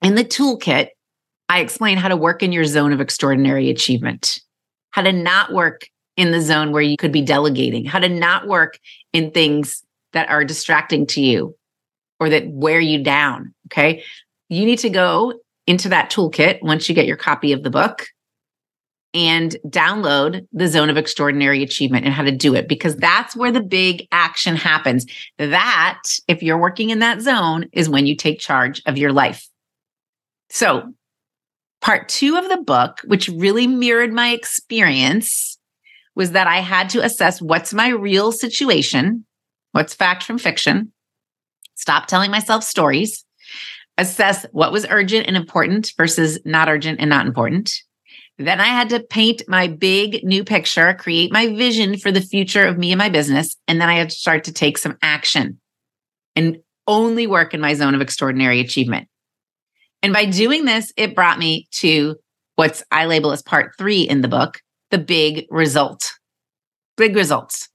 in 0.00 0.14
the 0.14 0.24
toolkit 0.24 0.90
I 1.48 1.60
explain 1.60 1.96
how 1.96 2.08
to 2.08 2.16
work 2.16 2.42
in 2.42 2.52
your 2.52 2.64
zone 2.64 2.92
of 2.92 3.00
extraordinary 3.00 3.70
achievement, 3.70 4.40
how 4.90 5.02
to 5.02 5.12
not 5.12 5.52
work 5.52 5.82
in 6.16 6.32
the 6.32 6.40
zone 6.40 6.72
where 6.72 6.82
you 6.82 6.96
could 6.96 7.12
be 7.12 7.22
delegating, 7.22 7.84
how 7.84 7.98
to 7.98 8.08
not 8.08 8.48
work 8.48 8.78
in 9.12 9.30
things 9.30 9.82
that 10.12 10.28
are 10.28 10.44
distracting 10.44 11.06
to 11.06 11.20
you 11.20 11.54
or 12.18 12.28
that 12.30 12.48
wear 12.48 12.80
you 12.80 13.02
down. 13.02 13.54
Okay. 13.66 14.02
You 14.48 14.64
need 14.64 14.78
to 14.80 14.90
go 14.90 15.34
into 15.66 15.88
that 15.88 16.10
toolkit 16.10 16.62
once 16.62 16.88
you 16.88 16.94
get 16.94 17.06
your 17.06 17.16
copy 17.16 17.52
of 17.52 17.62
the 17.62 17.70
book 17.70 18.06
and 19.12 19.56
download 19.66 20.46
the 20.52 20.68
zone 20.68 20.90
of 20.90 20.96
extraordinary 20.96 21.62
achievement 21.62 22.04
and 22.04 22.14
how 22.14 22.22
to 22.22 22.30
do 22.30 22.54
it 22.54 22.68
because 22.68 22.96
that's 22.96 23.34
where 23.34 23.50
the 23.50 23.62
big 23.62 24.06
action 24.12 24.56
happens. 24.56 25.06
That, 25.38 26.02
if 26.28 26.42
you're 26.42 26.58
working 26.58 26.90
in 26.90 27.00
that 27.00 27.22
zone, 27.22 27.66
is 27.72 27.88
when 27.88 28.06
you 28.06 28.14
take 28.14 28.38
charge 28.38 28.82
of 28.86 28.98
your 28.98 29.12
life. 29.12 29.48
So 30.50 30.92
Part 31.80 32.08
two 32.08 32.36
of 32.36 32.48
the 32.48 32.56
book, 32.56 33.00
which 33.04 33.28
really 33.28 33.66
mirrored 33.66 34.12
my 34.12 34.30
experience, 34.30 35.58
was 36.14 36.32
that 36.32 36.46
I 36.46 36.58
had 36.58 36.88
to 36.90 37.04
assess 37.04 37.42
what's 37.42 37.74
my 37.74 37.90
real 37.90 38.32
situation, 38.32 39.24
what's 39.72 39.94
fact 39.94 40.24
from 40.24 40.38
fiction, 40.38 40.92
stop 41.74 42.06
telling 42.06 42.30
myself 42.30 42.64
stories, 42.64 43.24
assess 43.98 44.44
what 44.52 44.72
was 44.72 44.86
urgent 44.90 45.26
and 45.26 45.36
important 45.36 45.92
versus 45.96 46.38
not 46.44 46.68
urgent 46.68 47.00
and 47.00 47.10
not 47.10 47.26
important. 47.26 47.72
Then 48.38 48.60
I 48.60 48.66
had 48.66 48.90
to 48.90 49.00
paint 49.00 49.42
my 49.48 49.66
big 49.66 50.22
new 50.22 50.44
picture, 50.44 50.92
create 50.94 51.32
my 51.32 51.48
vision 51.48 51.96
for 51.96 52.12
the 52.12 52.20
future 52.20 52.66
of 52.66 52.76
me 52.76 52.92
and 52.92 52.98
my 52.98 53.08
business. 53.08 53.56
And 53.66 53.80
then 53.80 53.88
I 53.88 53.94
had 53.94 54.10
to 54.10 54.16
start 54.16 54.44
to 54.44 54.52
take 54.52 54.76
some 54.76 54.98
action 55.00 55.58
and 56.34 56.58
only 56.86 57.26
work 57.26 57.54
in 57.54 57.60
my 57.60 57.72
zone 57.74 57.94
of 57.94 58.02
extraordinary 58.02 58.60
achievement. 58.60 59.08
And 60.02 60.12
by 60.12 60.26
doing 60.26 60.66
this, 60.66 60.92
it 60.96 61.14
brought 61.14 61.38
me 61.38 61.66
to 61.72 62.16
what's 62.56 62.84
I 62.90 63.06
label 63.06 63.32
as 63.32 63.42
part 63.42 63.72
three 63.78 64.02
in 64.02 64.20
the 64.20 64.28
book 64.28 64.60
the 64.90 64.98
big 64.98 65.46
result. 65.50 66.12
Big 66.96 67.16
results. 67.16 67.68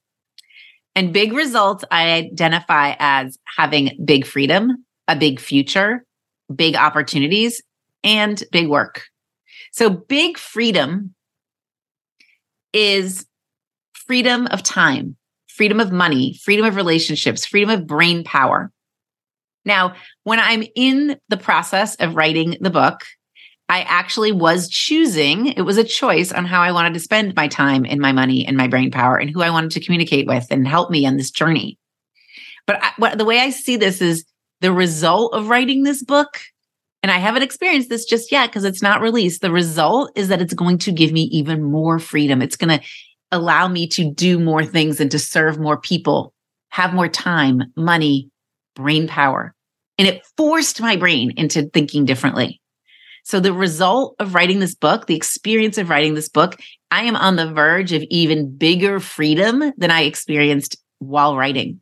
And 0.95 1.13
big 1.13 1.33
results 1.33 1.83
I 1.91 2.11
identify 2.11 2.95
as 2.99 3.37
having 3.57 3.97
big 4.05 4.25
freedom, 4.25 4.85
a 5.07 5.15
big 5.15 5.39
future, 5.39 6.05
big 6.55 6.75
opportunities, 6.75 7.61
and 8.03 8.43
big 8.51 8.67
work. 8.67 9.03
So, 9.71 9.89
big 9.89 10.37
freedom 10.37 11.13
is 12.73 13.25
freedom 13.93 14.47
of 14.47 14.63
time, 14.63 15.15
freedom 15.47 15.79
of 15.79 15.91
money, 15.91 16.39
freedom 16.43 16.65
of 16.65 16.75
relationships, 16.75 17.45
freedom 17.45 17.69
of 17.69 17.87
brain 17.87 18.23
power. 18.23 18.71
Now, 19.63 19.95
when 20.23 20.39
I'm 20.39 20.63
in 20.75 21.19
the 21.29 21.37
process 21.37 21.95
of 21.95 22.15
writing 22.15 22.57
the 22.59 22.69
book, 22.69 23.01
I 23.69 23.83
actually 23.83 24.33
was 24.33 24.67
choosing, 24.67 25.47
it 25.47 25.61
was 25.61 25.77
a 25.77 25.83
choice 25.83 26.33
on 26.33 26.45
how 26.45 26.61
I 26.61 26.73
wanted 26.73 26.93
to 26.93 26.99
spend 26.99 27.35
my 27.35 27.47
time 27.47 27.85
and 27.87 28.01
my 28.01 28.11
money 28.11 28.45
and 28.45 28.57
my 28.57 28.67
brain 28.67 28.91
power 28.91 29.17
and 29.17 29.29
who 29.29 29.41
I 29.41 29.49
wanted 29.49 29.71
to 29.71 29.79
communicate 29.79 30.27
with 30.27 30.47
and 30.51 30.67
help 30.67 30.91
me 30.91 31.05
on 31.05 31.15
this 31.15 31.31
journey. 31.31 31.77
But 32.67 32.83
I, 32.83 32.91
what, 32.97 33.17
the 33.17 33.23
way 33.23 33.39
I 33.39 33.49
see 33.49 33.77
this 33.77 34.01
is 34.01 34.25
the 34.61 34.71
result 34.71 35.33
of 35.33 35.49
writing 35.49 35.83
this 35.83 36.03
book 36.03 36.39
And 37.03 37.11
I 37.11 37.17
haven't 37.17 37.41
experienced 37.43 37.89
this 37.89 38.05
just 38.05 38.31
yet 38.31 38.49
because 38.49 38.63
it's 38.63 38.81
not 38.81 39.01
released. 39.01 39.41
The 39.41 39.51
result 39.51 40.11
is 40.15 40.27
that 40.27 40.41
it's 40.41 40.53
going 40.53 40.77
to 40.79 40.91
give 40.91 41.11
me 41.11 41.23
even 41.23 41.63
more 41.63 41.97
freedom. 41.97 42.41
It's 42.41 42.55
going 42.55 42.79
to 42.79 42.85
allow 43.31 43.67
me 43.67 43.87
to 43.87 44.11
do 44.11 44.39
more 44.39 44.63
things 44.63 44.99
and 44.99 45.09
to 45.11 45.19
serve 45.19 45.59
more 45.59 45.77
people, 45.77 46.33
have 46.69 46.93
more 46.93 47.07
time, 47.07 47.63
money, 47.75 48.29
brain 48.75 49.07
power. 49.07 49.55
And 49.97 50.07
it 50.07 50.25
forced 50.37 50.81
my 50.81 50.95
brain 50.95 51.33
into 51.37 51.63
thinking 51.63 52.05
differently. 52.05 52.61
So 53.23 53.39
the 53.39 53.53
result 53.53 54.15
of 54.19 54.33
writing 54.33 54.59
this 54.59 54.75
book, 54.75 55.05
the 55.05 55.15
experience 55.15 55.77
of 55.77 55.89
writing 55.89 56.15
this 56.15 56.29
book, 56.29 56.59
I 56.89 57.03
am 57.03 57.15
on 57.15 57.35
the 57.35 57.51
verge 57.51 57.93
of 57.93 58.03
even 58.09 58.55
bigger 58.57 58.99
freedom 58.99 59.73
than 59.77 59.91
I 59.91 60.01
experienced 60.01 60.77
while 60.99 61.35
writing. 61.35 61.81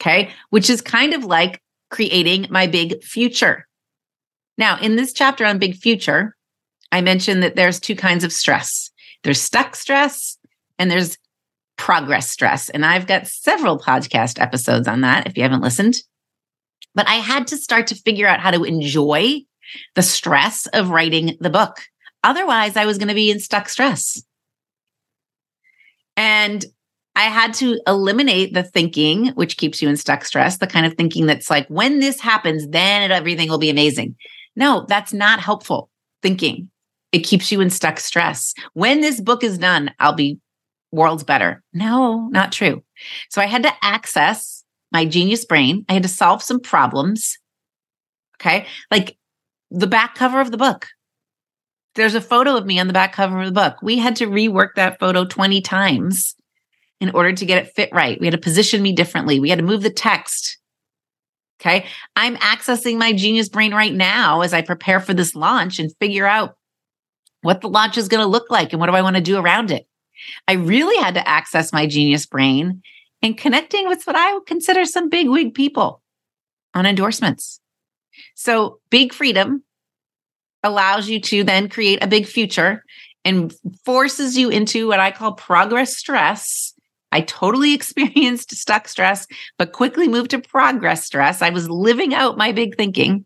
Okay. 0.00 0.30
Which 0.50 0.70
is 0.70 0.80
kind 0.80 1.12
of 1.12 1.24
like 1.24 1.60
creating 1.94 2.44
my 2.50 2.66
big 2.66 3.00
future. 3.04 3.68
Now, 4.58 4.80
in 4.80 4.96
this 4.96 5.12
chapter 5.12 5.44
on 5.44 5.60
big 5.60 5.76
future, 5.76 6.34
I 6.90 7.00
mentioned 7.00 7.44
that 7.44 7.54
there's 7.54 7.78
two 7.78 7.94
kinds 7.94 8.24
of 8.24 8.32
stress. 8.32 8.90
There's 9.22 9.40
stuck 9.40 9.76
stress 9.76 10.36
and 10.76 10.90
there's 10.90 11.16
progress 11.76 12.28
stress. 12.28 12.68
And 12.68 12.84
I've 12.84 13.06
got 13.06 13.28
several 13.28 13.78
podcast 13.78 14.40
episodes 14.40 14.88
on 14.88 15.02
that 15.02 15.28
if 15.28 15.36
you 15.36 15.44
haven't 15.44 15.62
listened. 15.62 15.94
But 16.96 17.08
I 17.08 17.14
had 17.14 17.46
to 17.48 17.56
start 17.56 17.86
to 17.88 17.94
figure 17.94 18.26
out 18.26 18.40
how 18.40 18.50
to 18.50 18.64
enjoy 18.64 19.42
the 19.94 20.02
stress 20.02 20.66
of 20.66 20.90
writing 20.90 21.36
the 21.38 21.50
book. 21.50 21.76
Otherwise, 22.24 22.76
I 22.76 22.86
was 22.86 22.98
going 22.98 23.08
to 23.08 23.14
be 23.14 23.30
in 23.30 23.38
stuck 23.38 23.68
stress. 23.68 24.20
And 26.16 26.64
I 27.16 27.24
had 27.24 27.54
to 27.54 27.80
eliminate 27.86 28.54
the 28.54 28.62
thinking, 28.62 29.28
which 29.34 29.56
keeps 29.56 29.80
you 29.80 29.88
in 29.88 29.96
stuck 29.96 30.24
stress, 30.24 30.58
the 30.58 30.66
kind 30.66 30.84
of 30.84 30.94
thinking 30.94 31.26
that's 31.26 31.48
like, 31.48 31.66
when 31.68 32.00
this 32.00 32.20
happens, 32.20 32.66
then 32.68 33.10
everything 33.10 33.48
will 33.48 33.58
be 33.58 33.70
amazing. 33.70 34.16
No, 34.56 34.84
that's 34.88 35.12
not 35.12 35.40
helpful 35.40 35.90
thinking. 36.22 36.70
It 37.12 37.20
keeps 37.20 37.52
you 37.52 37.60
in 37.60 37.70
stuck 37.70 38.00
stress. 38.00 38.54
When 38.72 39.00
this 39.00 39.20
book 39.20 39.44
is 39.44 39.58
done, 39.58 39.92
I'll 40.00 40.14
be 40.14 40.40
worlds 40.90 41.22
better. 41.22 41.62
No, 41.72 42.28
not 42.32 42.50
true. 42.50 42.82
So 43.28 43.40
I 43.40 43.46
had 43.46 43.62
to 43.62 43.72
access 43.82 44.64
my 44.90 45.04
genius 45.04 45.44
brain. 45.44 45.84
I 45.88 45.92
had 45.92 46.02
to 46.02 46.08
solve 46.08 46.42
some 46.42 46.60
problems. 46.60 47.38
Okay. 48.40 48.66
Like 48.90 49.16
the 49.70 49.86
back 49.86 50.14
cover 50.14 50.40
of 50.40 50.50
the 50.50 50.56
book. 50.56 50.88
There's 51.94 52.16
a 52.16 52.20
photo 52.20 52.56
of 52.56 52.66
me 52.66 52.80
on 52.80 52.88
the 52.88 52.92
back 52.92 53.12
cover 53.12 53.40
of 53.40 53.46
the 53.46 53.52
book. 53.52 53.76
We 53.80 53.98
had 53.98 54.16
to 54.16 54.26
rework 54.26 54.70
that 54.74 54.98
photo 54.98 55.24
20 55.24 55.60
times 55.60 56.34
in 57.08 57.14
order 57.14 57.32
to 57.32 57.46
get 57.46 57.62
it 57.62 57.72
fit 57.74 57.90
right. 57.92 58.18
We 58.18 58.26
had 58.26 58.32
to 58.32 58.38
position 58.38 58.82
me 58.82 58.92
differently. 58.92 59.38
We 59.38 59.50
had 59.50 59.58
to 59.58 59.64
move 59.64 59.82
the 59.82 59.90
text. 59.90 60.58
Okay. 61.60 61.86
I'm 62.16 62.36
accessing 62.36 62.98
my 62.98 63.12
genius 63.12 63.48
brain 63.48 63.74
right 63.74 63.92
now 63.92 64.40
as 64.40 64.52
I 64.52 64.62
prepare 64.62 65.00
for 65.00 65.14
this 65.14 65.34
launch 65.34 65.78
and 65.78 65.94
figure 66.00 66.26
out 66.26 66.56
what 67.42 67.60
the 67.60 67.68
launch 67.68 67.98
is 67.98 68.08
going 68.08 68.22
to 68.22 68.26
look 68.26 68.50
like 68.50 68.72
and 68.72 68.80
what 68.80 68.86
do 68.86 68.96
I 68.96 69.02
want 69.02 69.16
to 69.16 69.22
do 69.22 69.36
around 69.36 69.70
it. 69.70 69.86
I 70.48 70.54
really 70.54 70.96
had 71.02 71.14
to 71.14 71.28
access 71.28 71.72
my 71.72 71.86
genius 71.86 72.24
brain 72.24 72.82
and 73.22 73.36
connecting 73.36 73.86
with 73.86 74.04
what 74.06 74.16
I 74.16 74.32
would 74.32 74.46
consider 74.46 74.84
some 74.84 75.10
big 75.10 75.28
wig 75.28 75.54
people 75.54 76.02
on 76.72 76.86
endorsements. 76.86 77.60
So, 78.34 78.78
big 78.90 79.12
freedom 79.12 79.62
allows 80.62 81.08
you 81.08 81.20
to 81.20 81.44
then 81.44 81.68
create 81.68 82.02
a 82.02 82.06
big 82.06 82.26
future 82.26 82.84
and 83.24 83.54
forces 83.84 84.36
you 84.36 84.50
into 84.50 84.86
what 84.86 85.00
I 85.00 85.10
call 85.10 85.32
progress 85.32 85.96
stress. 85.96 86.73
I 87.14 87.20
totally 87.22 87.72
experienced 87.74 88.54
stuck 88.54 88.88
stress, 88.88 89.26
but 89.56 89.72
quickly 89.72 90.08
moved 90.08 90.32
to 90.32 90.40
progress 90.40 91.04
stress. 91.04 91.40
I 91.40 91.50
was 91.50 91.70
living 91.70 92.12
out 92.12 92.36
my 92.36 92.52
big 92.52 92.76
thinking. 92.76 93.24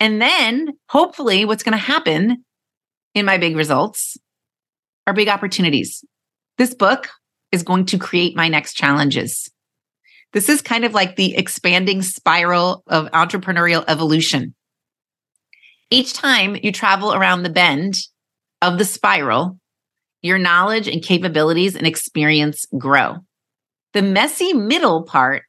And 0.00 0.20
then 0.20 0.74
hopefully, 0.88 1.44
what's 1.44 1.62
going 1.62 1.72
to 1.72 1.78
happen 1.78 2.44
in 3.14 3.24
my 3.24 3.38
big 3.38 3.56
results 3.56 4.16
are 5.06 5.14
big 5.14 5.28
opportunities. 5.28 6.04
This 6.58 6.74
book 6.74 7.08
is 7.52 7.62
going 7.62 7.86
to 7.86 7.98
create 7.98 8.36
my 8.36 8.48
next 8.48 8.74
challenges. 8.74 9.50
This 10.32 10.48
is 10.48 10.60
kind 10.60 10.84
of 10.84 10.92
like 10.92 11.16
the 11.16 11.36
expanding 11.36 12.02
spiral 12.02 12.82
of 12.86 13.10
entrepreneurial 13.12 13.84
evolution. 13.88 14.54
Each 15.90 16.12
time 16.12 16.56
you 16.62 16.70
travel 16.70 17.14
around 17.14 17.42
the 17.42 17.50
bend 17.50 17.96
of 18.60 18.76
the 18.76 18.84
spiral, 18.84 19.58
your 20.20 20.38
knowledge 20.38 20.86
and 20.86 21.02
capabilities 21.02 21.74
and 21.74 21.86
experience 21.86 22.66
grow. 22.76 23.16
The 23.98 24.02
messy 24.02 24.52
middle 24.52 25.02
part 25.02 25.42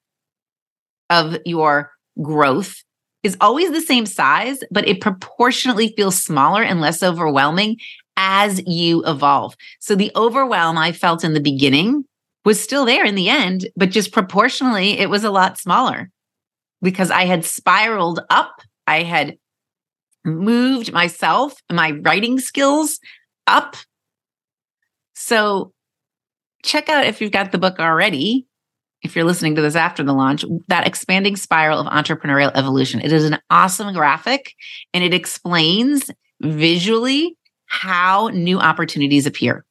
of 1.12 1.38
your 1.46 1.92
growth 2.20 2.84
is 3.22 3.38
always 3.40 3.70
the 3.70 3.80
same 3.80 4.08
size, 4.08 4.58
but 4.72 4.88
it 4.88 5.02
proportionately 5.02 5.94
feels 5.96 6.24
smaller 6.24 6.64
and 6.64 6.82
less 6.82 7.04
overwhelming 7.04 7.78
as 8.18 8.60
you 8.66 9.04
evolve. 9.06 9.54
So 9.80 9.94
the 9.94 10.12
overwhelm 10.16 10.80
I 10.80 10.94
felt 10.94 11.24
in 11.24 11.36
the 11.36 11.40
beginning 11.40 12.06
was 12.44 12.60
still 12.60 12.86
there 12.86 13.06
in 13.06 13.14
the 13.14 13.30
end, 13.30 13.70
but 13.76 13.92
just 13.92 14.12
proportionally, 14.12 14.98
it 14.98 15.12
was 15.12 15.24
a 15.24 15.30
lot 15.30 15.60
smaller 15.60 16.10
because 16.82 17.12
I 17.12 17.26
had 17.26 17.46
spiraled 17.46 18.22
up. 18.32 18.64
I 18.88 19.04
had 19.04 19.38
moved 20.26 20.92
myself, 20.92 21.62
my 21.72 21.92
writing 21.92 22.40
skills 22.40 23.00
up. 23.46 23.76
So 25.14 25.72
check 26.70 26.90
out 26.90 27.06
if 27.06 27.20
you've 27.20 27.32
got 27.32 27.52
the 27.52 27.58
book 27.58 27.80
already. 27.80 28.46
If 29.02 29.16
you're 29.16 29.26
listening 29.26 29.56
to 29.56 29.62
this 29.62 29.76
after 29.76 30.04
the 30.04 30.14
launch, 30.14 30.44
that 30.68 30.86
expanding 30.86 31.36
spiral 31.36 31.80
of 31.80 31.88
entrepreneurial 31.88 32.52
evolution. 32.54 33.00
It 33.02 33.12
is 33.12 33.24
an 33.24 33.40
awesome 33.50 33.94
graphic 33.94 34.54
and 34.94 35.04
it 35.04 35.14
explains 35.14 36.12
visually 36.42 37.38
how 37.66 38.28
new 38.34 38.60
opportunities 38.60 39.26
appear 39.26 39.66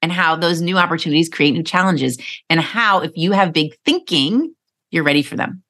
and 0.00 0.12
how 0.12 0.36
those 0.36 0.60
new 0.60 0.78
opportunities 0.78 1.28
create 1.28 1.52
new 1.52 1.62
challenges 1.62 2.18
and 2.48 2.60
how 2.60 3.00
if 3.00 3.10
you 3.16 3.32
have 3.32 3.52
big 3.52 3.74
thinking, 3.84 4.54
you're 4.90 5.04
ready 5.04 5.22
for 5.22 5.36
them. 5.36 5.62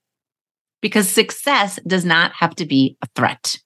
Because 0.82 1.08
success 1.08 1.78
does 1.86 2.04
not 2.04 2.32
have 2.32 2.54
to 2.56 2.66
be 2.66 2.96
a 3.02 3.06
threat. 3.16 3.56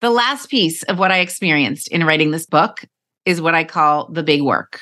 The 0.00 0.10
last 0.10 0.48
piece 0.48 0.82
of 0.84 0.98
what 0.98 1.12
I 1.12 1.18
experienced 1.18 1.88
in 1.88 2.04
writing 2.04 2.30
this 2.30 2.46
book 2.46 2.84
is 3.24 3.40
what 3.40 3.54
I 3.54 3.64
call 3.64 4.10
the 4.10 4.22
big 4.22 4.42
work. 4.42 4.80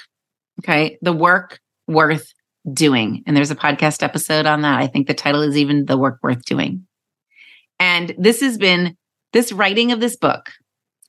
Okay. 0.61 0.98
The 1.03 1.12
work 1.12 1.61
worth 1.87 2.33
doing. 2.72 3.22
And 3.26 3.37
there's 3.37 3.50
a 3.50 3.57
podcast 3.57 4.03
episode 4.03 4.46
on 4.46 4.62
that. 4.62 4.81
I 4.81 4.87
think 4.87 5.07
the 5.07 5.14
title 5.14 5.42
is 5.42 5.57
even 5.57 5.87
The 5.87 5.96
Work 5.96 6.18
Worth 6.22 6.44
Doing. 6.44 6.87
And 7.79 8.14
this 8.18 8.40
has 8.40 8.59
been 8.59 8.96
this 9.33 9.53
writing 9.53 9.92
of 9.92 10.00
this 10.00 10.16
book 10.16 10.50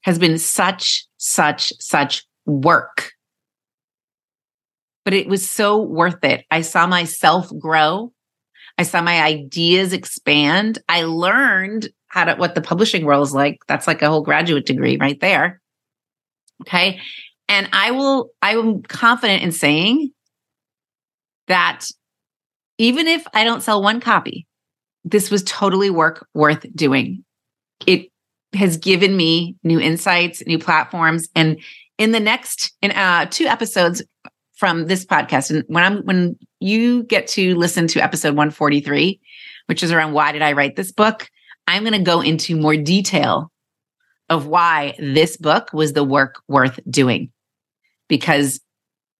has 0.03 0.17
been 0.17 0.37
such, 0.37 1.05
such, 1.17 1.73
such 1.79 2.25
work. 2.45 3.11
But 5.03 5.13
it 5.13 5.27
was 5.27 5.47
so 5.49 5.81
worth 5.81 6.23
it. 6.23 6.45
I 6.51 6.61
saw 6.61 6.87
myself 6.87 7.51
grow. 7.59 8.13
I 8.77 8.83
saw 8.83 9.01
my 9.01 9.21
ideas 9.21 9.93
expand. 9.93 10.79
I 10.87 11.03
learned 11.03 11.89
how 12.07 12.25
to 12.25 12.35
what 12.35 12.55
the 12.55 12.61
publishing 12.61 13.05
world 13.05 13.27
is 13.27 13.33
like. 13.33 13.59
That's 13.67 13.87
like 13.87 14.01
a 14.01 14.09
whole 14.09 14.21
graduate 14.21 14.65
degree 14.65 14.97
right 14.97 15.19
there. 15.19 15.60
Okay. 16.61 16.99
And 17.47 17.69
I 17.73 17.91
will, 17.91 18.29
I 18.41 18.55
am 18.55 18.81
confident 18.83 19.43
in 19.43 19.51
saying 19.51 20.11
that 21.47 21.85
even 22.77 23.07
if 23.07 23.27
I 23.33 23.43
don't 23.43 23.61
sell 23.61 23.83
one 23.83 23.99
copy, 23.99 24.47
this 25.03 25.29
was 25.29 25.43
totally 25.43 25.89
work 25.89 26.27
worth 26.33 26.65
doing. 26.73 27.23
It 27.85 28.09
has 28.53 28.77
given 28.77 29.15
me 29.15 29.55
new 29.63 29.79
insights, 29.79 30.45
new 30.45 30.59
platforms. 30.59 31.27
And 31.35 31.59
in 31.97 32.11
the 32.11 32.19
next 32.19 32.73
in 32.81 32.91
uh, 32.91 33.25
two 33.25 33.45
episodes 33.45 34.01
from 34.55 34.87
this 34.87 35.05
podcast, 35.05 35.49
and 35.49 35.63
when 35.67 35.83
I'm 35.83 36.03
when 36.03 36.37
you 36.59 37.03
get 37.03 37.27
to 37.27 37.55
listen 37.55 37.87
to 37.87 37.99
episode 37.99 38.35
143, 38.35 39.19
which 39.67 39.83
is 39.83 39.91
around 39.91 40.13
why 40.13 40.31
did 40.31 40.41
I 40.41 40.53
write 40.53 40.75
this 40.75 40.91
book, 40.91 41.27
I'm 41.67 41.83
going 41.83 41.93
to 41.93 41.99
go 41.99 42.21
into 42.21 42.55
more 42.55 42.75
detail 42.75 43.50
of 44.31 44.47
why 44.47 44.95
this 44.97 45.35
book 45.35 45.71
was 45.73 45.91
the 45.91 46.05
work 46.05 46.41
worth 46.47 46.79
doing. 46.89 47.29
Because 48.07 48.61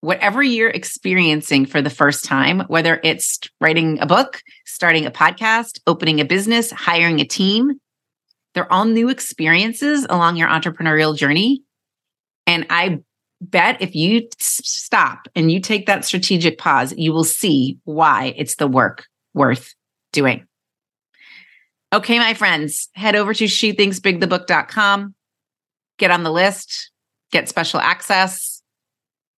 whatever 0.00 0.42
you're 0.42 0.70
experiencing 0.70 1.66
for 1.66 1.82
the 1.82 1.90
first 1.90 2.24
time, 2.24 2.60
whether 2.66 2.98
it's 3.04 3.38
writing 3.60 4.00
a 4.00 4.06
book, 4.06 4.42
starting 4.64 5.04
a 5.04 5.10
podcast, 5.10 5.80
opening 5.86 6.18
a 6.18 6.24
business, 6.24 6.70
hiring 6.70 7.20
a 7.20 7.26
team, 7.26 7.78
they're 8.54 8.72
all 8.72 8.86
new 8.86 9.10
experiences 9.10 10.06
along 10.08 10.36
your 10.36 10.48
entrepreneurial 10.48 11.14
journey. 11.14 11.62
And 12.46 12.66
I 12.70 13.00
bet 13.42 13.82
if 13.82 13.94
you 13.94 14.28
stop 14.38 15.28
and 15.34 15.52
you 15.52 15.60
take 15.60 15.86
that 15.86 16.06
strategic 16.06 16.56
pause, 16.56 16.94
you 16.96 17.12
will 17.12 17.24
see 17.24 17.78
why 17.84 18.34
it's 18.36 18.56
the 18.56 18.66
work 18.66 19.04
worth 19.34 19.74
doing. 20.10 20.46
Okay, 21.92 22.18
my 22.18 22.34
friends, 22.34 22.88
head 22.94 23.14
over 23.14 23.34
to 23.34 23.44
shethinksbigthebook.com, 23.44 25.14
get 25.98 26.10
on 26.10 26.22
the 26.22 26.30
list, 26.30 26.90
get 27.32 27.48
special 27.48 27.80
access, 27.80 28.62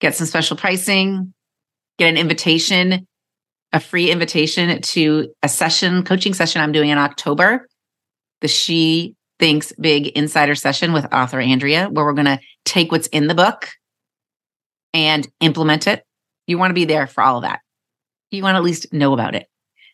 get 0.01 0.15
some 0.15 0.27
special 0.27 0.57
pricing, 0.57 1.35
get 1.99 2.09
an 2.09 2.17
invitation, 2.17 3.07
a 3.73 3.81
free 3.81 4.11
invitation 4.11 4.81
to 4.81 5.33
a 5.43 5.49
session, 5.49 6.05
coaching 6.05 6.33
session 6.33 6.63
I'm 6.63 6.73
doing 6.73 6.91
in 6.91 6.99
October 6.99 7.67
the 8.45 8.49
She 8.49 9.17
Thinks 9.39 9.73
Big 9.81 10.09
Insider 10.09 10.55
session 10.55 10.93
with 10.93 11.13
author 11.13 11.41
Andrea, 11.41 11.89
where 11.89 12.05
we're 12.05 12.13
going 12.13 12.27
to 12.27 12.39
take 12.67 12.93
what's 12.93 13.07
in 13.07 13.27
the 13.27 13.35
book 13.35 13.71
and 14.93 15.27
implement 15.41 15.87
it. 15.87 16.05
You 16.47 16.59
want 16.59 16.69
to 16.71 16.75
be 16.75 16.85
there 16.85 17.07
for 17.07 17.23
all 17.25 17.39
of 17.39 17.43
that. 17.43 17.61
You 18.31 18.43
want 18.43 18.55
to 18.55 18.59
at 18.59 18.65
least 18.65 18.93
know 18.93 19.15
about 19.15 19.35
it. 19.35 19.47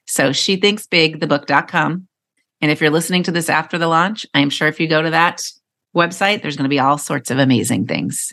So 0.06 0.32
she 0.32 0.56
thinks 0.56 0.88
big, 0.88 1.20
thebook.com. 1.20 2.08
And 2.60 2.70
if 2.70 2.80
you're 2.80 2.90
listening 2.90 3.22
to 3.24 3.32
this 3.32 3.48
after 3.48 3.78
the 3.78 3.88
launch, 3.88 4.26
I'm 4.34 4.50
sure 4.50 4.68
if 4.68 4.80
you 4.80 4.88
go 4.88 5.02
to 5.02 5.10
that 5.10 5.42
website, 5.96 6.42
there's 6.42 6.56
going 6.56 6.64
to 6.64 6.68
be 6.68 6.78
all 6.78 6.98
sorts 6.98 7.30
of 7.30 7.38
amazing 7.38 7.86
things. 7.86 8.32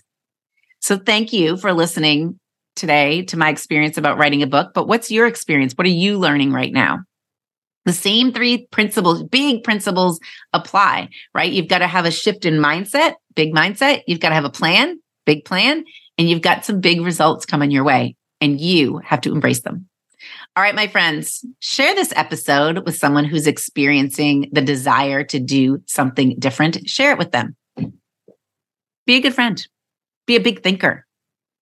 So 0.80 0.98
thank 0.98 1.34
you 1.34 1.58
for 1.58 1.74
listening 1.74 2.40
today 2.76 3.24
to 3.24 3.38
my 3.38 3.50
experience 3.50 3.98
about 3.98 4.18
writing 4.18 4.44
a 4.44 4.48
book. 4.48 4.72
But 4.74 4.88
what's 4.88 5.10
your 5.10 5.28
experience? 5.28 5.74
What 5.74 5.88
are 5.88 5.92
you 5.92 6.18
learning 6.18 6.52
right 6.52 6.72
now? 6.72 7.00
The 7.86 7.94
same 7.94 8.34
three 8.34 8.68
principles, 8.68 9.24
big 9.24 9.64
principles 9.64 10.20
apply, 10.52 11.10
right? 11.34 11.52
You've 11.52 11.70
got 11.70 11.80
to 11.80 11.88
have 11.88 12.06
a 12.06 12.12
shift 12.12 12.46
in 12.46 12.56
mindset, 12.56 13.14
big 13.34 13.54
mindset. 13.54 14.02
You've 14.08 14.20
got 14.20 14.30
to 14.30 14.36
have 14.36 14.46
a 14.46 14.50
plan, 14.50 15.00
big 15.26 15.46
plan, 15.46 15.86
and 16.18 16.30
you've 16.30 16.42
got 16.42 16.66
some 16.66 16.82
big 16.82 17.02
results 17.02 17.46
coming 17.46 17.72
your 17.72 17.86
way, 17.86 18.16
and 18.42 18.60
you 18.60 18.98
have 18.98 19.22
to 19.22 19.32
embrace 19.32 19.62
them. 19.62 19.87
All 20.58 20.64
right, 20.64 20.74
my 20.74 20.88
friends, 20.88 21.46
share 21.60 21.94
this 21.94 22.12
episode 22.16 22.84
with 22.84 22.98
someone 22.98 23.26
who's 23.26 23.46
experiencing 23.46 24.50
the 24.52 24.60
desire 24.60 25.24
to 25.26 25.40
do 25.40 25.84
something 25.86 26.36
different. 26.40 26.90
Share 26.90 27.12
it 27.12 27.20
with 27.20 27.32
them. 27.32 27.56
Be 29.06 29.18
a 29.18 29.20
good 29.20 29.36
friend, 29.36 29.64
be 30.26 30.36
a 30.36 30.40
big 30.40 30.64
thinker. 30.64 31.06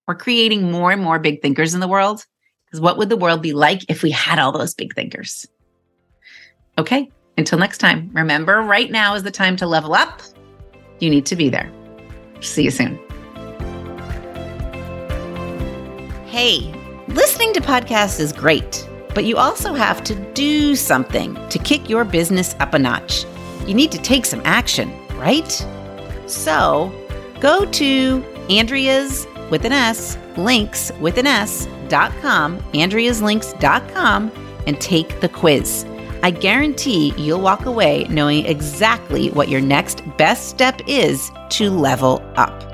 We're 0.08 0.14
creating 0.14 0.72
more 0.72 0.92
and 0.92 1.02
more 1.02 1.18
big 1.18 1.42
thinkers 1.42 1.74
in 1.74 1.80
the 1.80 1.86
world. 1.86 2.24
Because 2.64 2.80
what 2.80 2.96
would 2.96 3.10
the 3.10 3.18
world 3.18 3.42
be 3.42 3.52
like 3.52 3.84
if 3.90 4.02
we 4.02 4.10
had 4.10 4.38
all 4.38 4.50
those 4.50 4.72
big 4.72 4.94
thinkers? 4.94 5.46
Okay, 6.78 7.10
until 7.36 7.58
next 7.58 7.76
time, 7.76 8.10
remember 8.14 8.62
right 8.62 8.90
now 8.90 9.14
is 9.14 9.24
the 9.24 9.30
time 9.30 9.56
to 9.56 9.66
level 9.66 9.92
up. 9.92 10.22
You 11.00 11.10
need 11.10 11.26
to 11.26 11.36
be 11.36 11.50
there. 11.50 11.70
See 12.40 12.62
you 12.62 12.70
soon. 12.70 12.98
Hey, 16.24 16.72
listening 17.08 17.52
to 17.54 17.60
podcasts 17.60 18.20
is 18.20 18.32
great, 18.32 18.88
but 19.14 19.24
you 19.24 19.36
also 19.36 19.74
have 19.74 20.02
to 20.04 20.14
do 20.32 20.74
something 20.76 21.34
to 21.48 21.58
kick 21.58 21.88
your 21.88 22.04
business 22.04 22.54
up 22.60 22.74
a 22.74 22.78
notch. 22.78 23.24
You 23.66 23.74
need 23.74 23.92
to 23.92 23.98
take 23.98 24.24
some 24.24 24.42
action, 24.44 24.92
right? 25.16 25.50
So 26.26 26.92
go 27.40 27.64
to 27.64 28.24
Andrea's 28.50 29.26
with 29.50 29.64
an 29.64 29.72
S, 29.72 30.18
links 30.36 30.92
with 31.00 31.18
an 31.18 31.26
S 31.26 31.68
dot 31.88 32.12
com, 32.20 32.58
Andrea'sLinks.com, 32.72 34.32
and 34.66 34.80
take 34.80 35.20
the 35.20 35.28
quiz. 35.28 35.86
I 36.22 36.30
guarantee 36.30 37.14
you'll 37.16 37.40
walk 37.40 37.66
away 37.66 38.04
knowing 38.08 38.46
exactly 38.46 39.30
what 39.30 39.48
your 39.48 39.60
next 39.60 40.02
best 40.16 40.48
step 40.48 40.80
is 40.86 41.30
to 41.50 41.70
level 41.70 42.20
up. 42.36 42.65